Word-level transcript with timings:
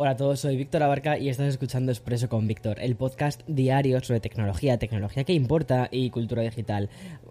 Hola 0.00 0.10
a 0.10 0.16
todos, 0.16 0.38
soy 0.38 0.56
Víctor 0.56 0.84
Abarca 0.84 1.18
y 1.18 1.28
estás 1.28 1.48
escuchando 1.48 1.90
Expreso 1.90 2.28
con 2.28 2.46
Víctor, 2.46 2.78
el 2.78 2.94
podcast 2.94 3.42
diario 3.48 3.98
sobre 3.98 4.20
tecnología, 4.20 4.78
tecnología 4.78 5.24
que 5.24 5.32
importa 5.32 5.88
y 5.90 6.10
cultura 6.10 6.42
digital. 6.42 6.88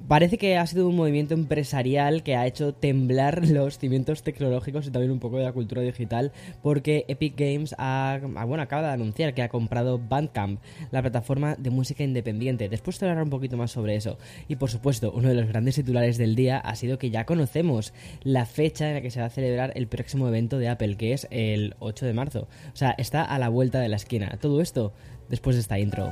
Parece 0.09 0.37
que 0.37 0.57
ha 0.57 0.67
sido 0.67 0.89
un 0.89 0.97
movimiento 0.97 1.33
empresarial 1.33 2.23
que 2.23 2.35
ha 2.35 2.45
hecho 2.45 2.73
temblar 2.73 3.47
los 3.47 3.77
cimientos 3.79 4.21
tecnológicos 4.21 4.85
y 4.85 4.91
también 4.91 5.13
un 5.13 5.19
poco 5.19 5.37
de 5.37 5.45
la 5.45 5.53
cultura 5.53 5.81
digital 5.81 6.33
porque 6.61 7.05
Epic 7.07 7.39
Games 7.39 7.73
ha, 7.77 8.19
bueno, 8.45 8.63
acaba 8.63 8.81
de 8.81 8.93
anunciar 8.95 9.33
que 9.33 9.43
ha 9.43 9.47
comprado 9.47 9.97
Bandcamp, 9.97 10.59
la 10.91 11.01
plataforma 11.01 11.55
de 11.55 11.69
música 11.69 12.03
independiente. 12.03 12.67
Después 12.67 12.99
te 12.99 13.05
hablaré 13.05 13.23
un 13.23 13.29
poquito 13.29 13.55
más 13.55 13.71
sobre 13.71 13.95
eso. 13.95 14.17
Y 14.49 14.57
por 14.57 14.69
supuesto, 14.69 15.13
uno 15.15 15.29
de 15.29 15.35
los 15.35 15.47
grandes 15.47 15.75
titulares 15.75 16.17
del 16.17 16.35
día 16.35 16.57
ha 16.57 16.75
sido 16.75 16.97
que 16.97 17.11
ya 17.11 17.25
conocemos 17.25 17.93
la 18.23 18.45
fecha 18.45 18.89
en 18.89 18.95
la 18.95 19.01
que 19.01 19.09
se 19.09 19.21
va 19.21 19.27
a 19.27 19.29
celebrar 19.29 19.71
el 19.75 19.87
próximo 19.87 20.27
evento 20.27 20.57
de 20.57 20.67
Apple, 20.67 20.97
que 20.97 21.13
es 21.13 21.29
el 21.31 21.73
8 21.79 22.05
de 22.05 22.13
marzo. 22.13 22.49
O 22.73 22.75
sea, 22.75 22.91
está 22.97 23.23
a 23.23 23.39
la 23.39 23.49
vuelta 23.49 23.79
de 23.79 23.89
la 23.89 23.95
esquina. 23.95 24.37
Todo 24.41 24.61
esto 24.61 24.93
después 25.29 25.55
de 25.55 25.61
esta 25.61 25.79
intro. 25.79 26.11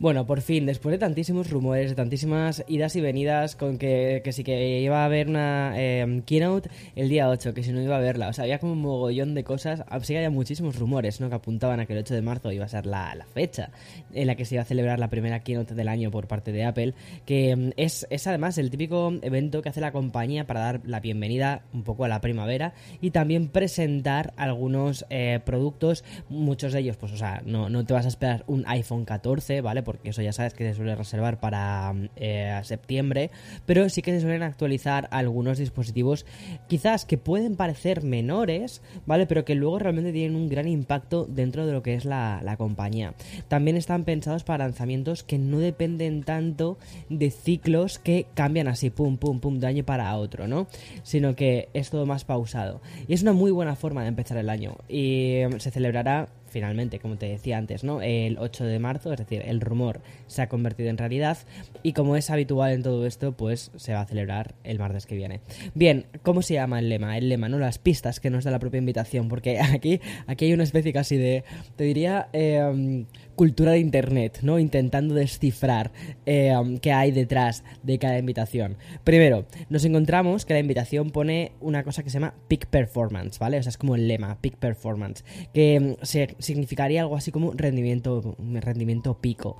Bueno, 0.00 0.26
por 0.26 0.42
fin, 0.42 0.64
después 0.64 0.92
de 0.92 0.98
tantísimos 0.98 1.50
rumores, 1.50 1.90
de 1.90 1.96
tantísimas 1.96 2.64
idas 2.68 2.94
y 2.94 3.00
venidas, 3.00 3.56
con 3.56 3.78
que, 3.78 4.20
que 4.22 4.32
sí 4.32 4.44
que 4.44 4.78
iba 4.80 5.02
a 5.02 5.06
haber 5.06 5.28
una 5.28 5.72
em, 5.76 6.22
keynote 6.22 6.70
el 6.94 7.08
día 7.08 7.28
8, 7.28 7.52
que 7.52 7.64
si 7.64 7.72
no 7.72 7.82
iba 7.82 7.96
a 7.96 8.00
verla, 8.00 8.28
o 8.28 8.32
sea, 8.32 8.44
había 8.44 8.60
como 8.60 8.74
un 8.74 8.80
mogollón 8.80 9.34
de 9.34 9.42
cosas, 9.42 9.82
sí 10.02 10.12
que 10.12 10.18
había 10.18 10.30
muchísimos 10.30 10.78
rumores, 10.78 11.20
¿no? 11.20 11.28
Que 11.28 11.34
apuntaban 11.34 11.80
a 11.80 11.86
que 11.86 11.94
el 11.94 11.98
8 11.98 12.14
de 12.14 12.22
marzo 12.22 12.52
iba 12.52 12.64
a 12.64 12.68
ser 12.68 12.86
la, 12.86 13.12
la 13.16 13.26
fecha 13.26 13.70
en 14.14 14.28
la 14.28 14.36
que 14.36 14.44
se 14.44 14.54
iba 14.54 14.62
a 14.62 14.66
celebrar 14.66 15.00
la 15.00 15.10
primera 15.10 15.40
keynote 15.40 15.74
del 15.74 15.88
año 15.88 16.12
por 16.12 16.28
parte 16.28 16.52
de 16.52 16.62
Apple, 16.62 16.94
que 17.26 17.50
em, 17.50 17.72
es, 17.76 18.06
es 18.08 18.24
además 18.28 18.56
el 18.58 18.70
típico 18.70 19.12
evento 19.22 19.62
que 19.62 19.70
hace 19.70 19.80
la 19.80 19.90
compañía 19.90 20.46
para 20.46 20.60
dar 20.60 20.80
la 20.84 21.00
bienvenida 21.00 21.62
un 21.72 21.82
poco 21.82 22.04
a 22.04 22.08
la 22.08 22.20
primavera 22.20 22.72
y 23.00 23.10
también 23.10 23.48
presentar 23.48 24.32
algunos 24.36 25.06
eh, 25.10 25.40
productos, 25.44 26.04
muchos 26.28 26.72
de 26.72 26.78
ellos, 26.78 26.96
pues, 26.96 27.10
o 27.10 27.16
sea, 27.16 27.42
no, 27.44 27.68
no 27.68 27.84
te 27.84 27.94
vas 27.94 28.04
a 28.04 28.08
esperar 28.08 28.44
un 28.46 28.62
iPhone 28.68 29.04
14, 29.04 29.60
¿vale? 29.60 29.87
Porque 29.88 30.10
eso 30.10 30.20
ya 30.20 30.34
sabes 30.34 30.52
que 30.52 30.68
se 30.68 30.74
suele 30.74 30.94
reservar 30.94 31.40
para 31.40 31.94
eh, 32.16 32.60
septiembre, 32.62 33.30
pero 33.64 33.88
sí 33.88 34.02
que 34.02 34.10
se 34.10 34.20
suelen 34.20 34.42
actualizar 34.42 35.08
algunos 35.12 35.56
dispositivos 35.56 36.26
quizás 36.68 37.06
que 37.06 37.16
pueden 37.16 37.56
parecer 37.56 38.02
menores, 38.02 38.82
¿vale? 39.06 39.26
Pero 39.26 39.46
que 39.46 39.54
luego 39.54 39.78
realmente 39.78 40.12
tienen 40.12 40.36
un 40.36 40.50
gran 40.50 40.68
impacto 40.68 41.24
dentro 41.24 41.64
de 41.64 41.72
lo 41.72 41.82
que 41.82 41.94
es 41.94 42.04
la, 42.04 42.42
la 42.44 42.58
compañía. 42.58 43.14
También 43.48 43.78
están 43.78 44.04
pensados 44.04 44.44
para 44.44 44.66
lanzamientos 44.66 45.22
que 45.22 45.38
no 45.38 45.58
dependen 45.58 46.22
tanto 46.22 46.76
de 47.08 47.30
ciclos 47.30 47.98
que 47.98 48.26
cambian 48.34 48.68
así, 48.68 48.90
pum, 48.90 49.16
pum, 49.16 49.40
pum, 49.40 49.58
de 49.58 49.68
año 49.68 49.84
para 49.84 50.14
otro, 50.18 50.46
¿no? 50.46 50.66
Sino 51.02 51.34
que 51.34 51.70
es 51.72 51.88
todo 51.88 52.04
más 52.04 52.26
pausado. 52.26 52.82
Y 53.06 53.14
es 53.14 53.22
una 53.22 53.32
muy 53.32 53.52
buena 53.52 53.74
forma 53.74 54.02
de 54.02 54.08
empezar 54.08 54.36
el 54.36 54.50
año. 54.50 54.76
Y 54.86 55.36
em, 55.36 55.60
se 55.60 55.70
celebrará 55.70 56.28
finalmente, 56.48 56.98
como 56.98 57.16
te 57.16 57.26
decía 57.26 57.58
antes, 57.58 57.84
¿no? 57.84 58.02
El 58.02 58.38
8 58.38 58.64
de 58.64 58.78
marzo, 58.78 59.12
es 59.12 59.18
decir, 59.18 59.42
el 59.44 59.60
rumor 59.60 60.00
se 60.26 60.42
ha 60.42 60.48
convertido 60.48 60.90
en 60.90 60.98
realidad 60.98 61.38
y 61.82 61.92
como 61.92 62.16
es 62.16 62.30
habitual 62.30 62.72
en 62.72 62.82
todo 62.82 63.06
esto, 63.06 63.32
pues 63.32 63.70
se 63.76 63.92
va 63.92 64.00
a 64.00 64.06
celebrar 64.06 64.54
el 64.64 64.78
martes 64.78 65.06
que 65.06 65.16
viene. 65.16 65.40
Bien, 65.74 66.06
¿cómo 66.22 66.42
se 66.42 66.54
llama 66.54 66.78
el 66.78 66.88
lema? 66.88 67.16
El 67.18 67.28
lema, 67.28 67.48
¿no? 67.48 67.58
Las 67.58 67.78
pistas 67.78 68.20
que 68.20 68.30
nos 68.30 68.44
da 68.44 68.50
la 68.50 68.58
propia 68.58 68.78
invitación, 68.78 69.28
porque 69.28 69.60
aquí, 69.60 70.00
aquí 70.26 70.46
hay 70.46 70.52
una 70.52 70.64
especie 70.64 70.92
casi 70.92 71.16
de, 71.16 71.44
te 71.76 71.84
diría, 71.84 72.28
eh, 72.32 73.04
cultura 73.38 73.70
de 73.70 73.78
internet, 73.78 74.40
¿no? 74.42 74.58
Intentando 74.58 75.14
descifrar 75.14 75.92
eh, 76.26 76.52
qué 76.82 76.92
hay 76.92 77.12
detrás 77.12 77.62
de 77.84 77.96
cada 78.00 78.18
invitación. 78.18 78.76
Primero, 79.04 79.46
nos 79.70 79.84
encontramos 79.84 80.44
que 80.44 80.54
la 80.54 80.60
invitación 80.60 81.10
pone 81.10 81.52
una 81.60 81.84
cosa 81.84 82.02
que 82.02 82.10
se 82.10 82.14
llama 82.14 82.34
peak 82.48 82.66
performance, 82.66 83.38
¿vale? 83.38 83.56
O 83.56 83.62
sea, 83.62 83.70
es 83.70 83.78
como 83.78 83.94
el 83.94 84.08
lema, 84.08 84.40
peak 84.40 84.56
performance, 84.56 85.24
que 85.54 85.78
mm, 85.78 86.04
se, 86.04 86.34
significaría 86.40 87.02
algo 87.02 87.14
así 87.14 87.30
como 87.30 87.52
rendimiento, 87.52 88.36
rendimiento 88.40 89.20
pico. 89.20 89.56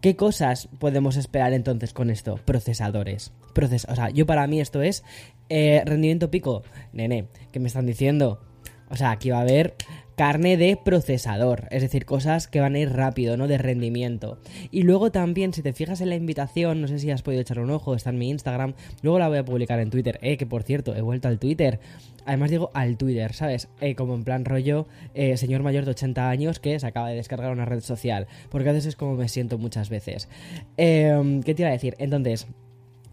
¿Qué 0.00 0.16
cosas 0.16 0.70
podemos 0.78 1.18
esperar 1.18 1.52
entonces 1.52 1.92
con 1.92 2.08
esto? 2.08 2.40
Procesadores. 2.46 3.32
o 3.86 3.94
sea, 3.94 4.08
yo 4.08 4.24
para 4.24 4.46
mí 4.46 4.62
esto 4.62 4.80
es 4.80 5.04
eh, 5.50 5.82
rendimiento 5.84 6.30
pico. 6.30 6.62
Nene, 6.94 7.26
¿qué 7.52 7.60
me 7.60 7.68
están 7.68 7.84
diciendo? 7.84 8.40
O 8.88 8.96
sea, 8.96 9.10
aquí 9.10 9.28
va 9.28 9.38
a 9.38 9.42
haber 9.42 9.74
carne 10.20 10.58
de 10.58 10.76
procesador, 10.76 11.66
es 11.70 11.80
decir, 11.80 12.04
cosas 12.04 12.46
que 12.46 12.60
van 12.60 12.74
a 12.74 12.78
ir 12.78 12.92
rápido, 12.92 13.38
¿no? 13.38 13.48
De 13.48 13.56
rendimiento. 13.56 14.36
Y 14.70 14.82
luego 14.82 15.10
también, 15.10 15.54
si 15.54 15.62
te 15.62 15.72
fijas 15.72 16.02
en 16.02 16.10
la 16.10 16.14
invitación, 16.14 16.82
no 16.82 16.88
sé 16.88 16.98
si 16.98 17.10
has 17.10 17.22
podido 17.22 17.40
echar 17.40 17.58
un 17.58 17.70
ojo, 17.70 17.94
está 17.94 18.10
en 18.10 18.18
mi 18.18 18.28
Instagram, 18.28 18.74
luego 19.00 19.18
la 19.18 19.28
voy 19.28 19.38
a 19.38 19.46
publicar 19.46 19.80
en 19.80 19.88
Twitter, 19.88 20.18
eh, 20.20 20.36
que 20.36 20.44
por 20.44 20.62
cierto, 20.62 20.94
he 20.94 21.00
vuelto 21.00 21.28
al 21.28 21.38
Twitter. 21.38 21.80
Además 22.26 22.50
digo 22.50 22.70
al 22.74 22.98
Twitter, 22.98 23.32
¿sabes? 23.32 23.70
Eh, 23.80 23.94
como 23.94 24.14
en 24.14 24.24
plan 24.24 24.44
rollo, 24.44 24.86
eh, 25.14 25.38
señor 25.38 25.62
mayor 25.62 25.86
de 25.86 25.92
80 25.92 26.28
años 26.28 26.60
que 26.60 26.78
se 26.78 26.86
acaba 26.86 27.08
de 27.08 27.16
descargar 27.16 27.50
una 27.50 27.64
red 27.64 27.80
social, 27.80 28.26
porque 28.50 28.68
a 28.68 28.72
veces 28.72 28.88
es 28.88 28.96
como 28.96 29.14
me 29.14 29.26
siento 29.26 29.56
muchas 29.56 29.88
veces. 29.88 30.28
Eh, 30.76 31.40
¿Qué 31.46 31.54
te 31.54 31.62
iba 31.62 31.70
a 31.70 31.72
decir? 31.72 31.94
Entonces... 31.96 32.46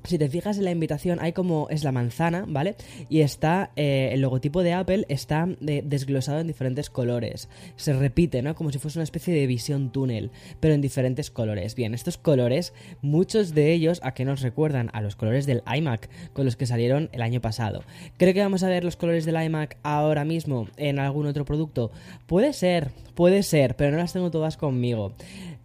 Si 0.07 0.18
te 0.18 0.29
fijas 0.29 0.57
en 0.57 0.63
la 0.63 0.72
invitación, 0.72 1.19
hay 1.19 1.34
como 1.34 1.68
es 1.69 1.84
la 1.84 1.91
manzana, 1.91 2.45
¿vale? 2.47 2.75
Y 3.09 3.19
está 3.19 3.72
eh, 3.75 4.12
el 4.13 4.22
logotipo 4.22 4.63
de 4.63 4.72
Apple 4.72 5.06
está 5.09 5.50
eh, 5.68 5.81
desglosado 5.84 6.40
en 6.40 6.47
diferentes 6.47 6.90
colores. 6.90 7.50
Se 7.75 7.91
repite, 7.91 8.41
¿no? 8.41 8.56
Como 8.56 8.72
si 8.72 8.79
fuese 8.79 9.00
una 9.00 9.03
especie 9.03 9.34
de 9.34 9.45
visión 9.47 9.91
túnel, 9.91 10.31
pero 10.62 10.73
en 10.73 10.79
diferentes 10.79 11.29
colores. 11.29 11.75
Bien, 11.75 11.94
estos 11.94 12.18
colores, 12.18 12.73
muchos 13.01 13.53
de 13.53 13.73
ellos 13.73 14.00
a 14.01 14.13
que 14.13 14.23
nos 14.23 14.40
recuerdan 14.40 14.90
a 14.94 15.01
los 15.01 15.18
colores 15.18 15.45
del 15.45 15.62
iMac 15.75 16.09
con 16.31 16.45
los 16.45 16.56
que 16.56 16.68
salieron 16.68 17.09
el 17.12 17.22
año 17.22 17.41
pasado. 17.41 17.84
Creo 18.16 18.34
que 18.34 18.39
vamos 18.39 18.63
a 18.63 18.69
ver 18.69 18.85
los 18.85 18.95
colores 18.95 19.25
del 19.25 19.44
iMac 19.44 19.78
ahora 19.84 20.24
mismo 20.24 20.69
en 20.78 21.00
algún 21.00 21.28
otro 21.28 21.44
producto. 21.44 21.91
Puede 22.28 22.53
ser, 22.53 22.91
puede 23.13 23.44
ser, 23.44 23.75
pero 23.75 23.91
no 23.91 23.97
las 23.97 24.13
tengo 24.13 24.31
todas 24.31 24.56
conmigo. 24.56 25.16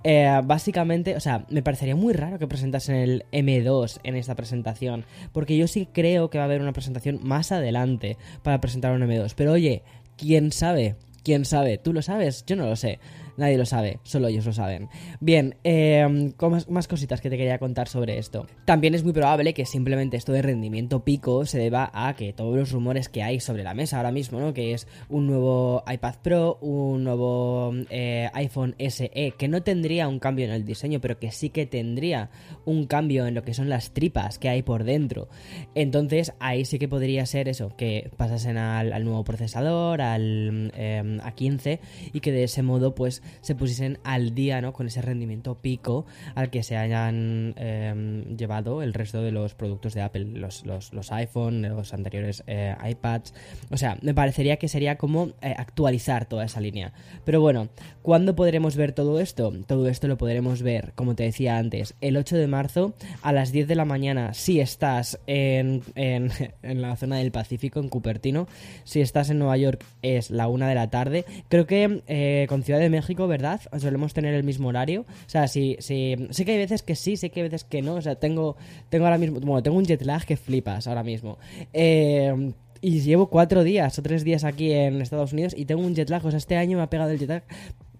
Eh, 0.04 0.40
básicamente, 0.44 1.16
o 1.16 1.20
sea, 1.20 1.44
me 1.48 1.62
parecería 1.62 1.94
muy 1.94 2.12
raro 2.12 2.38
que 2.38 2.48
presentasen 2.48 2.96
el 2.96 3.24
M2 3.32 4.00
en 4.02 4.16
esta 4.16 4.34
presentación, 4.34 5.04
porque 5.32 5.56
yo 5.56 5.68
sí 5.68 5.88
creo 5.92 6.28
que 6.28 6.38
va 6.38 6.44
a 6.44 6.46
haber 6.46 6.60
una 6.60 6.72
presentación 6.72 7.20
más 7.22 7.52
adelante 7.52 8.16
para 8.42 8.60
presentar 8.60 8.92
un 8.92 9.02
M2. 9.02 9.34
Pero 9.36 9.52
oye, 9.52 9.82
¿quién 10.16 10.52
sabe? 10.52 10.96
¿Quién 11.22 11.44
sabe? 11.44 11.78
¿Tú 11.78 11.92
lo 11.92 12.02
sabes? 12.02 12.44
Yo 12.46 12.56
no 12.56 12.66
lo 12.66 12.74
sé. 12.76 12.98
Nadie 13.36 13.56
lo 13.56 13.64
sabe, 13.64 13.98
solo 14.02 14.28
ellos 14.28 14.44
lo 14.46 14.52
saben. 14.52 14.88
Bien, 15.20 15.56
eh, 15.64 16.32
más, 16.68 16.88
cositas 16.88 17.20
que 17.20 17.30
te 17.30 17.38
quería 17.38 17.58
contar 17.58 17.88
sobre 17.88 18.18
esto. 18.18 18.46
También 18.64 18.94
es 18.94 19.04
muy 19.04 19.12
probable 19.12 19.54
que 19.54 19.64
simplemente 19.64 20.16
esto 20.16 20.32
de 20.32 20.42
rendimiento 20.42 21.04
pico 21.04 21.46
se 21.46 21.58
deba 21.58 21.90
a 21.94 22.14
que 22.14 22.32
todos 22.32 22.56
los 22.56 22.72
rumores 22.72 23.08
que 23.08 23.22
hay 23.22 23.40
sobre 23.40 23.62
la 23.62 23.74
mesa 23.74 23.96
ahora 23.96 24.12
mismo, 24.12 24.40
¿no? 24.40 24.52
Que 24.52 24.74
es 24.74 24.86
un 25.08 25.26
nuevo 25.26 25.82
iPad 25.90 26.14
Pro, 26.22 26.58
un 26.60 27.04
nuevo 27.04 27.72
eh, 27.90 28.28
iPhone 28.34 28.74
SE, 28.78 29.34
que 29.38 29.48
no 29.48 29.62
tendría 29.62 30.08
un 30.08 30.18
cambio 30.18 30.44
en 30.44 30.52
el 30.52 30.64
diseño, 30.64 31.00
pero 31.00 31.18
que 31.18 31.30
sí 31.30 31.50
que 31.50 31.66
tendría 31.66 32.30
un 32.64 32.86
cambio 32.86 33.26
en 33.26 33.34
lo 33.34 33.42
que 33.42 33.54
son 33.54 33.68
las 33.68 33.92
tripas 33.92 34.38
que 34.38 34.48
hay 34.48 34.62
por 34.62 34.84
dentro. 34.84 35.28
Entonces 35.74 36.34
ahí 36.38 36.64
sí 36.64 36.78
que 36.78 36.88
podría 36.88 37.24
ser 37.26 37.48
eso, 37.48 37.74
que 37.76 38.10
pasasen 38.16 38.58
al, 38.58 39.04
nuevo 39.04 39.24
procesador, 39.24 40.02
al 40.02 40.72
eh, 40.76 41.02
A15, 41.22 41.78
y 42.12 42.20
que 42.20 42.32
de 42.32 42.44
ese 42.44 42.62
modo 42.62 42.94
pues 42.94 43.21
se 43.40 43.54
pusiesen 43.54 43.98
al 44.04 44.34
día, 44.34 44.60
¿no? 44.60 44.72
Con 44.72 44.86
ese 44.86 45.02
rendimiento 45.02 45.54
pico 45.56 46.06
al 46.34 46.50
que 46.50 46.62
se 46.62 46.76
hayan 46.76 47.54
em, 47.56 48.36
llevado 48.36 48.82
el 48.82 48.94
resto 48.94 49.22
de 49.22 49.32
los 49.32 49.54
productos 49.54 49.94
de 49.94 50.02
Apple, 50.02 50.24
los, 50.24 50.64
los, 50.64 51.12
iPhone, 51.12 51.62
los 51.62 51.92
anteriores 51.94 52.42
eh, 52.46 52.74
iPads. 52.82 53.34
O 53.70 53.76
sea, 53.76 53.98
me 54.02 54.14
parecería 54.14 54.56
que 54.56 54.68
sería 54.68 54.96
como 54.96 55.28
eh, 55.40 55.54
actualizar 55.56 56.26
toda 56.26 56.44
esa 56.44 56.60
línea. 56.60 56.92
Pero 57.24 57.40
bueno, 57.40 57.68
¿cuándo 58.02 58.34
podremos 58.34 58.76
ver 58.76 58.92
todo 58.92 59.20
esto? 59.20 59.52
Todo 59.66 59.88
esto 59.88 60.08
lo 60.08 60.18
podremos 60.18 60.62
ver, 60.62 60.92
como 60.94 61.14
te 61.14 61.24
decía 61.24 61.58
antes, 61.58 61.94
el 62.00 62.16
8 62.16 62.36
de 62.36 62.46
marzo 62.46 62.94
a 63.22 63.32
las 63.32 63.52
10 63.52 63.68
de 63.68 63.74
la 63.74 63.84
mañana 63.84 64.34
si 64.34 64.60
estás 64.60 65.18
en, 65.26 65.82
en, 65.94 66.30
en 66.62 66.82
la 66.82 66.96
zona 66.96 67.16
del 67.16 67.32
Pacífico, 67.32 67.80
en 67.80 67.88
Cupertino. 67.88 68.46
Si 68.84 69.00
estás 69.00 69.30
en 69.30 69.38
Nueva 69.38 69.56
York 69.56 69.84
es 70.02 70.30
la 70.30 70.48
1 70.48 70.66
de 70.66 70.74
la 70.74 70.90
tarde. 70.90 71.24
Creo 71.48 71.66
que 71.66 72.02
eh, 72.06 72.46
con 72.48 72.62
Ciudad 72.62 72.80
de 72.80 72.90
México 72.90 73.11
¿verdad? 73.14 73.60
Solemos 73.78 74.14
tener 74.14 74.34
el 74.34 74.44
mismo 74.44 74.68
horario. 74.68 75.02
O 75.02 75.28
sea, 75.28 75.48
sí, 75.48 75.76
sí, 75.80 76.16
sé 76.30 76.44
que 76.44 76.52
hay 76.52 76.58
veces 76.58 76.82
que 76.82 76.94
sí, 76.96 77.16
sé 77.16 77.30
que 77.30 77.40
hay 77.40 77.48
veces 77.48 77.64
que 77.64 77.82
no. 77.82 77.94
O 77.94 78.02
sea, 78.02 78.16
tengo, 78.16 78.56
tengo 78.88 79.04
ahora 79.04 79.18
mismo, 79.18 79.40
bueno, 79.40 79.62
tengo 79.62 79.76
un 79.76 79.84
jet 79.84 80.02
lag 80.02 80.24
que 80.24 80.36
flipas 80.36 80.86
ahora 80.86 81.02
mismo. 81.02 81.38
Eh, 81.72 82.52
y 82.80 83.00
llevo 83.00 83.28
cuatro 83.28 83.62
días 83.62 83.98
o 83.98 84.02
tres 84.02 84.24
días 84.24 84.44
aquí 84.44 84.72
en 84.72 85.00
Estados 85.00 85.32
Unidos 85.32 85.54
y 85.56 85.66
tengo 85.66 85.82
un 85.82 85.94
jet 85.94 86.10
lag. 86.10 86.24
O 86.24 86.30
sea, 86.30 86.38
este 86.38 86.56
año 86.56 86.76
me 86.76 86.82
ha 86.82 86.90
pegado 86.90 87.10
el 87.10 87.18
jet 87.18 87.28
lag. 87.28 87.44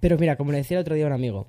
Pero 0.01 0.19
mira, 0.19 0.37
como 0.37 0.51
le 0.51 0.59
decía 0.59 0.79
el 0.79 0.83
otro 0.83 0.97
día 0.97 1.05
a 1.05 1.07
un 1.09 1.13
amigo, 1.13 1.47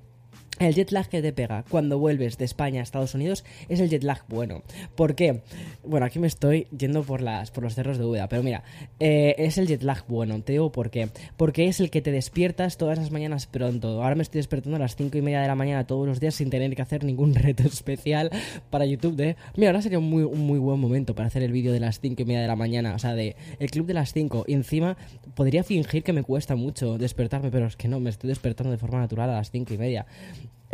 el 0.60 0.74
jet 0.74 0.92
lag 0.92 1.08
que 1.08 1.20
te 1.20 1.32
pega 1.32 1.64
cuando 1.68 1.98
vuelves 1.98 2.38
de 2.38 2.44
España 2.44 2.80
a 2.80 2.82
Estados 2.82 3.14
Unidos 3.14 3.44
es 3.68 3.80
el 3.80 3.88
jet 3.90 4.04
lag 4.04 4.24
bueno. 4.28 4.62
¿Por 4.94 5.14
qué? 5.14 5.42
Bueno, 5.84 6.06
aquí 6.06 6.18
me 6.18 6.26
estoy 6.26 6.68
yendo 6.76 7.02
por, 7.02 7.20
las, 7.20 7.50
por 7.50 7.64
los 7.64 7.74
cerros 7.74 7.98
de 7.98 8.04
Úbeda, 8.04 8.28
pero 8.28 8.42
mira, 8.42 8.62
eh, 9.00 9.34
es 9.38 9.58
el 9.58 9.66
jet 9.66 9.82
lag 9.82 10.04
bueno. 10.06 10.40
Te 10.42 10.52
digo 10.52 10.70
por 10.70 10.90
qué. 10.90 11.08
Porque 11.36 11.66
es 11.66 11.80
el 11.80 11.90
que 11.90 12.02
te 12.02 12.12
despiertas 12.12 12.76
todas 12.76 12.98
las 12.98 13.10
mañanas 13.10 13.46
pronto. 13.46 14.02
Ahora 14.02 14.14
me 14.14 14.22
estoy 14.22 14.38
despertando 14.38 14.76
a 14.76 14.78
las 14.78 14.96
5 14.96 15.18
y 15.18 15.22
media 15.22 15.40
de 15.40 15.48
la 15.48 15.54
mañana 15.54 15.86
todos 15.86 16.06
los 16.06 16.20
días 16.20 16.34
sin 16.34 16.50
tener 16.50 16.74
que 16.76 16.82
hacer 16.82 17.04
ningún 17.04 17.34
reto 17.34 17.64
especial 17.64 18.30
para 18.70 18.86
YouTube 18.86 19.16
de... 19.16 19.36
Mira, 19.56 19.70
ahora 19.70 19.82
sería 19.82 19.98
un 19.98 20.08
muy, 20.08 20.22
un 20.22 20.40
muy 20.40 20.58
buen 20.58 20.78
momento 20.78 21.14
para 21.14 21.26
hacer 21.26 21.42
el 21.42 21.52
vídeo 21.52 21.72
de 21.72 21.80
las 21.80 22.00
5 22.00 22.22
y 22.22 22.24
media 22.24 22.42
de 22.42 22.48
la 22.48 22.56
mañana. 22.56 22.94
O 22.94 22.98
sea, 22.98 23.14
de 23.14 23.36
el 23.58 23.70
club 23.70 23.86
de 23.86 23.94
las 23.94 24.12
5. 24.12 24.44
Y 24.46 24.54
encima 24.54 24.96
podría 25.34 25.64
fingir 25.64 26.02
que 26.04 26.12
me 26.12 26.22
cuesta 26.22 26.54
mucho 26.54 26.96
despertarme, 26.96 27.50
pero 27.50 27.66
es 27.66 27.76
que 27.76 27.88
no, 27.88 27.98
me 27.98 28.10
estoy 28.10 28.28
despertando 28.28 28.70
de 28.70 28.78
forma 28.78 29.00
natural 29.00 29.30
a 29.30 29.34
las 29.34 29.50
5 29.50 29.74
y 29.74 29.78
media. 29.78 30.06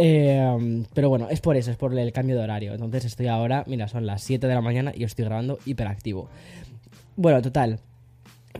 Eh, 0.02 0.82
pero 0.94 1.10
bueno, 1.10 1.28
es 1.28 1.42
por 1.42 1.58
eso, 1.58 1.70
es 1.70 1.76
por 1.76 1.96
el 1.96 2.12
cambio 2.12 2.36
de 2.36 2.42
horario. 2.42 2.72
Entonces 2.72 3.04
estoy 3.04 3.26
ahora, 3.26 3.64
mira, 3.66 3.86
son 3.86 4.06
las 4.06 4.22
7 4.22 4.46
de 4.46 4.54
la 4.54 4.62
mañana 4.62 4.92
y 4.96 5.04
estoy 5.04 5.26
grabando 5.26 5.58
hiperactivo. 5.66 6.30
Bueno, 7.16 7.42
total, 7.42 7.80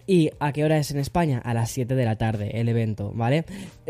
¿Y 0.07 0.31
a 0.41 0.53
qué 0.53 0.65
hora 0.65 0.79
es 0.79 0.91
en 0.91 0.99
España? 0.99 1.39
A 1.39 1.55
las 1.55 1.71
7 1.71 1.95
de 1.95 2.05
la 2.05 2.17
tarde 2.17 2.61
el 2.61 2.69
evento, 2.69 3.13
¿vale? 3.15 3.45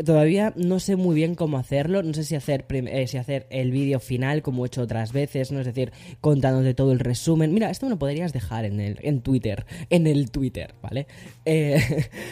Todavía 0.05 0.53
no 0.55 0.79
sé 0.79 0.95
muy 0.95 1.15
bien 1.15 1.35
cómo 1.35 1.57
hacerlo, 1.57 2.03
no 2.03 2.13
sé 2.13 2.23
si 2.23 2.35
hacer, 2.35 2.65
eh, 2.69 3.07
si 3.07 3.17
hacer 3.17 3.47
el 3.49 3.71
vídeo 3.71 3.99
final 3.99 4.41
como 4.41 4.63
he 4.63 4.67
hecho 4.67 4.81
otras 4.81 5.13
veces, 5.13 5.51
¿no? 5.51 5.59
Es 5.59 5.65
decir, 5.65 5.91
contándote 6.19 6.73
todo 6.73 6.91
el 6.91 6.99
resumen. 6.99 7.53
Mira, 7.53 7.69
esto 7.69 7.85
me 7.85 7.91
lo 7.91 7.99
podrías 7.99 8.33
dejar 8.33 8.65
en, 8.65 8.79
el, 8.79 8.99
en 9.01 9.21
Twitter, 9.21 9.65
en 9.89 10.07
el 10.07 10.31
Twitter, 10.31 10.75
¿vale? 10.81 11.07
Eh, 11.45 11.81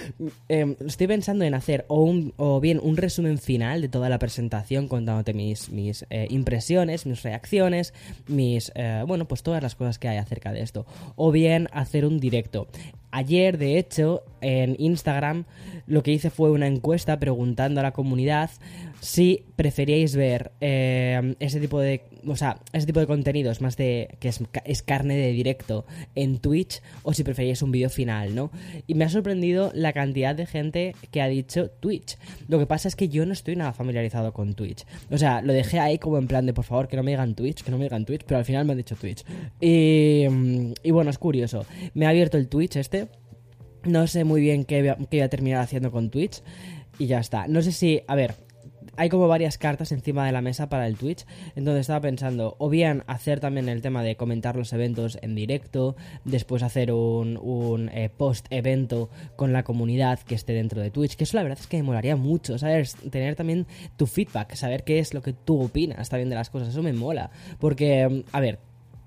em, 0.49 0.75
estoy 0.85 1.07
pensando 1.07 1.45
en 1.45 1.53
hacer 1.53 1.85
o, 1.87 2.03
un, 2.03 2.33
o 2.37 2.59
bien 2.59 2.79
un 2.81 2.97
resumen 2.97 3.37
final 3.37 3.81
de 3.81 3.89
toda 3.89 4.09
la 4.09 4.19
presentación 4.19 4.87
contándote 4.87 5.33
mis, 5.33 5.69
mis 5.69 6.05
eh, 6.09 6.27
impresiones, 6.29 7.05
mis 7.05 7.23
reacciones, 7.23 7.93
mis, 8.27 8.71
bueno, 9.07 9.27
pues 9.27 9.43
todas 9.43 9.61
las 9.63 9.75
cosas 9.75 9.99
que 9.99 10.07
hay 10.07 10.17
acerca 10.17 10.51
de 10.51 10.61
esto. 10.61 10.85
O 11.15 11.31
bien 11.31 11.67
hacer 11.71 12.05
un 12.05 12.19
directo. 12.19 12.67
Ayer, 13.11 13.57
de 13.57 13.79
hecho, 13.79 14.23
en 14.41 14.75
Instagram 14.77 15.45
lo 15.87 16.03
que 16.03 16.11
hice 16.11 16.29
fue 16.29 16.51
una 16.51 16.67
encuesta 16.67 17.19
preguntando 17.19 17.79
a 17.79 17.83
la 17.83 17.91
comunidad 17.91 18.51
si 18.99 19.45
preferíais 19.55 20.15
ver 20.15 20.51
eh, 20.61 21.35
ese 21.39 21.59
tipo 21.59 21.79
de 21.79 22.03
o 22.27 22.35
sea 22.35 22.59
ese 22.73 22.85
tipo 22.85 22.99
de 22.99 23.07
contenidos 23.07 23.61
más 23.61 23.77
de 23.77 24.17
que 24.19 24.29
es, 24.29 24.83
carne 24.83 25.15
de 25.15 25.31
directo 25.31 25.85
en 26.15 26.39
Twitch 26.39 26.81
o 27.03 27.13
si 27.13 27.23
preferíais 27.23 27.61
un 27.61 27.71
vídeo 27.71 27.89
final 27.89 28.35
no 28.35 28.51
y 28.87 28.95
me 28.95 29.05
ha 29.05 29.09
sorprendido 29.09 29.71
la 29.73 29.93
cantidad 29.93 30.35
de 30.35 30.45
gente 30.45 30.95
que 31.11 31.21
ha 31.21 31.27
dicho 31.27 31.69
Twitch 31.69 32.17
lo 32.47 32.59
que 32.59 32.65
pasa 32.65 32.87
es 32.87 32.95
que 32.95 33.07
yo 33.07 33.25
no 33.25 33.33
estoy 33.33 33.55
nada 33.55 33.73
familiarizado 33.73 34.33
con 34.33 34.53
Twitch 34.53 34.85
o 35.09 35.17
sea 35.17 35.41
lo 35.41 35.53
dejé 35.53 35.79
ahí 35.79 35.97
como 35.97 36.17
en 36.17 36.27
plan 36.27 36.45
de 36.45 36.53
por 36.53 36.65
favor 36.65 36.87
que 36.87 36.97
no 36.97 37.03
me 37.03 37.11
digan 37.11 37.35
Twitch 37.35 37.63
que 37.63 37.71
no 37.71 37.77
me 37.77 37.85
digan 37.85 38.05
Twitch 38.05 38.23
pero 38.25 38.37
al 38.37 38.45
final 38.45 38.65
me 38.65 38.73
han 38.73 38.77
dicho 38.77 38.95
Twitch 38.95 39.23
y, 39.61 40.25
y 40.83 40.91
bueno 40.91 41.09
es 41.09 41.17
curioso 41.17 41.65
me 41.93 42.05
ha 42.05 42.09
abierto 42.09 42.37
el 42.37 42.49
Twitch 42.49 42.75
este 42.75 43.07
no 43.83 44.07
sé 44.07 44.23
muy 44.23 44.41
bien 44.41 44.65
qué 44.65 44.95
voy, 45.09 45.19
a, 45.19 45.29
terminar 45.29 45.61
haciendo 45.61 45.91
con 45.91 46.09
Twitch. 46.09 46.41
Y 46.97 47.07
ya 47.07 47.19
está. 47.19 47.47
No 47.47 47.61
sé 47.61 47.71
si. 47.71 48.01
A 48.07 48.15
ver, 48.15 48.35
hay 48.99 49.07
como 49.07 49.29
varias 49.29 49.57
cartas 49.57 49.93
encima 49.93 50.25
de 50.25 50.33
la 50.33 50.41
mesa 50.41 50.67
para 50.67 50.85
el 50.85 50.97
Twitch. 50.97 51.25
Entonces 51.55 51.81
estaba 51.81 52.01
pensando, 52.01 52.57
o 52.59 52.69
bien 52.69 53.03
hacer 53.07 53.39
también 53.39 53.69
el 53.69 53.81
tema 53.81 54.03
de 54.03 54.17
comentar 54.17 54.57
los 54.57 54.73
eventos 54.73 55.17
en 55.21 55.35
directo, 55.35 55.95
después 56.25 56.63
hacer 56.63 56.91
un, 56.91 57.89
eh, 57.93 58.09
post-evento 58.09 59.09
con 59.37 59.53
la 59.53 59.63
comunidad 59.63 60.19
que 60.19 60.35
esté 60.35 60.51
dentro 60.51 60.81
de 60.81 60.91
Twitch. 60.91 61.15
Que 61.15 61.23
eso 61.23 61.37
la 61.37 61.43
verdad 61.43 61.59
es 61.61 61.67
que 61.67 61.77
me 61.77 61.83
molaría 61.83 62.17
mucho, 62.17 62.57
¿sabes? 62.57 62.95
Tener 63.09 63.37
también 63.37 63.67
tu 63.95 64.05
feedback, 64.05 64.53
saber 64.55 64.83
qué 64.83 64.99
es 64.99 65.13
lo 65.13 65.21
que 65.21 65.31
tú 65.31 65.61
opinas 65.61 66.09
también 66.09 66.29
de 66.29 66.35
las 66.35 66.49
cosas. 66.49 66.67
Eso 66.67 66.83
me 66.83 66.91
mola. 66.91 67.31
Porque, 67.57 68.25
a 68.33 68.39
ver, 68.41 68.59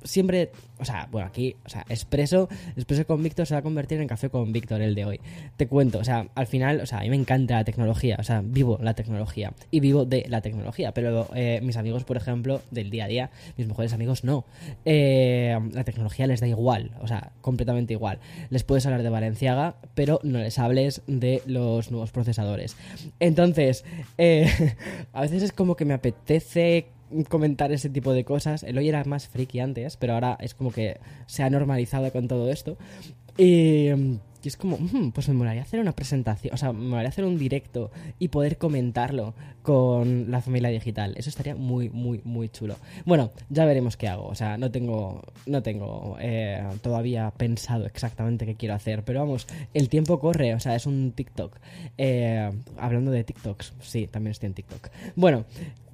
siempre, 0.04 0.52
o 0.78 0.84
sea, 0.84 1.08
bueno, 1.10 1.28
aquí, 1.28 1.56
o 1.64 1.68
sea, 1.68 1.84
Expreso, 1.88 2.48
Expreso 2.76 3.06
con 3.06 3.22
Víctor 3.22 3.46
se 3.46 3.54
va 3.54 3.60
a 3.60 3.62
convertir 3.62 4.00
en 4.00 4.08
Café 4.08 4.30
con 4.30 4.52
Víctor 4.52 4.82
el 4.82 4.94
de 4.94 5.04
hoy. 5.04 5.20
Te 5.56 5.66
cuento, 5.66 5.98
o 5.98 6.04
sea, 6.04 6.28
al 6.34 6.46
final, 6.46 6.80
o 6.80 6.86
sea, 6.86 6.98
a 6.98 7.02
mí 7.02 7.10
me 7.10 7.16
encanta 7.16 7.54
la 7.54 7.64
tecnología, 7.64 8.16
o 8.18 8.22
sea, 8.22 8.42
vivo 8.44 8.78
la 8.80 8.94
tecnología 8.94 9.52
y 9.70 9.80
vivo 9.80 10.04
de 10.04 10.24
la 10.28 10.40
tecnología, 10.40 10.92
pero 10.92 11.28
eh, 11.34 11.60
mis 11.62 11.76
amigos, 11.76 12.04
por 12.04 12.16
ejemplo, 12.16 12.62
del 12.70 12.90
día 12.90 13.04
a 13.04 13.08
día, 13.08 13.30
mis 13.56 13.66
mejores 13.66 13.92
amigos 13.92 14.24
no. 14.24 14.44
Eh, 14.84 15.58
la 15.72 15.84
tecnología 15.84 16.26
les 16.26 16.40
da 16.40 16.48
igual, 16.48 16.92
o 17.00 17.06
sea, 17.06 17.32
completamente 17.40 17.92
igual. 17.92 18.18
Les 18.50 18.64
puedes 18.64 18.84
hablar 18.86 19.02
de 19.02 19.08
Valenciaga, 19.08 19.76
pero 19.94 20.20
no 20.22 20.38
les 20.38 20.58
hables 20.58 21.02
de 21.06 21.42
los 21.46 21.90
nuevos 21.90 22.12
procesadores. 22.12 22.76
Entonces, 23.20 23.84
eh, 24.18 24.74
a 25.12 25.20
veces 25.22 25.42
es 25.42 25.52
como 25.52 25.76
que 25.76 25.84
me 25.84 25.94
apetece 25.94 26.86
comentar 27.28 27.72
ese 27.72 27.90
tipo 27.90 28.12
de 28.12 28.24
cosas. 28.24 28.62
El 28.62 28.78
hoy 28.78 28.88
era 28.88 29.04
más 29.04 29.28
friki 29.28 29.60
antes, 29.60 29.96
pero 29.96 30.14
ahora 30.14 30.36
es 30.40 30.54
como 30.54 30.72
que 30.72 30.98
se 31.26 31.42
ha 31.42 31.50
normalizado 31.50 32.10
con 32.12 32.28
todo 32.28 32.50
esto. 32.50 32.76
Y 33.36 33.90
y 34.42 34.48
es 34.48 34.56
como, 34.56 34.76
mm, 34.76 35.12
pues 35.12 35.28
me 35.28 35.34
molaría 35.34 35.62
hacer 35.62 35.78
una 35.78 35.92
presentación, 35.92 36.52
o 36.52 36.56
sea, 36.56 36.72
me 36.72 36.88
molaría 36.88 37.10
hacer 37.10 37.24
un 37.24 37.38
directo 37.38 37.90
y 38.18 38.28
poder 38.28 38.58
comentarlo 38.58 39.34
con 39.62 40.30
la 40.30 40.40
familia 40.40 40.70
digital. 40.70 41.14
Eso 41.16 41.30
estaría 41.30 41.54
muy, 41.54 41.88
muy, 41.90 42.20
muy 42.24 42.48
chulo. 42.48 42.76
Bueno, 43.04 43.30
ya 43.48 43.64
veremos 43.64 43.96
qué 43.96 44.08
hago. 44.08 44.26
O 44.26 44.34
sea, 44.34 44.58
no 44.58 44.72
tengo, 44.72 45.22
no 45.46 45.62
tengo 45.62 46.16
eh, 46.20 46.60
todavía 46.82 47.30
pensado 47.30 47.86
exactamente 47.86 48.44
qué 48.44 48.56
quiero 48.56 48.74
hacer. 48.74 49.04
Pero 49.04 49.20
vamos, 49.20 49.46
el 49.72 49.88
tiempo 49.88 50.18
corre, 50.18 50.54
o 50.54 50.60
sea, 50.60 50.74
es 50.74 50.86
un 50.86 51.12
TikTok. 51.12 51.58
Eh, 51.96 52.50
hablando 52.76 53.12
de 53.12 53.22
TikToks, 53.22 53.74
sí, 53.80 54.08
también 54.08 54.32
estoy 54.32 54.48
en 54.48 54.54
TikTok. 54.54 54.88
Bueno, 55.14 55.44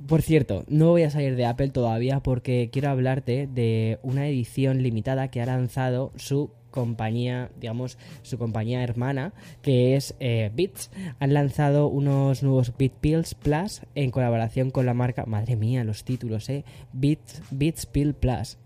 por 0.08 0.22
cierto, 0.22 0.64
no 0.68 0.88
voy 0.88 1.02
a 1.02 1.10
salir 1.10 1.36
de 1.36 1.44
Apple 1.44 1.68
todavía 1.68 2.20
porque 2.20 2.70
quiero 2.72 2.88
hablarte 2.88 3.46
de 3.46 3.98
una 4.02 4.26
edición 4.26 4.82
limitada 4.82 5.28
que 5.28 5.42
ha 5.42 5.46
lanzado 5.46 6.12
su 6.16 6.50
compañía, 6.70 7.50
digamos, 7.60 7.98
su 8.22 8.38
compañía 8.38 8.82
hermana, 8.82 9.34
que 9.60 9.96
es 9.96 10.14
eh, 10.18 10.50
Beats. 10.54 10.90
Han 11.20 11.34
lanzado 11.34 11.88
unos 11.88 12.42
nuevos 12.42 12.72
Beat 12.78 12.92
Pills 12.92 13.34
Plus 13.34 13.82
en 13.94 14.10
colaboración 14.10 14.70
con 14.70 14.86
la 14.86 14.94
marca, 14.94 15.26
madre 15.26 15.56
mía, 15.56 15.84
los 15.84 16.04
títulos, 16.04 16.48
eh, 16.48 16.64
Beats, 16.92 17.42
Beats 17.50 17.86
Pill 17.86 18.14
Plus. 18.14 18.56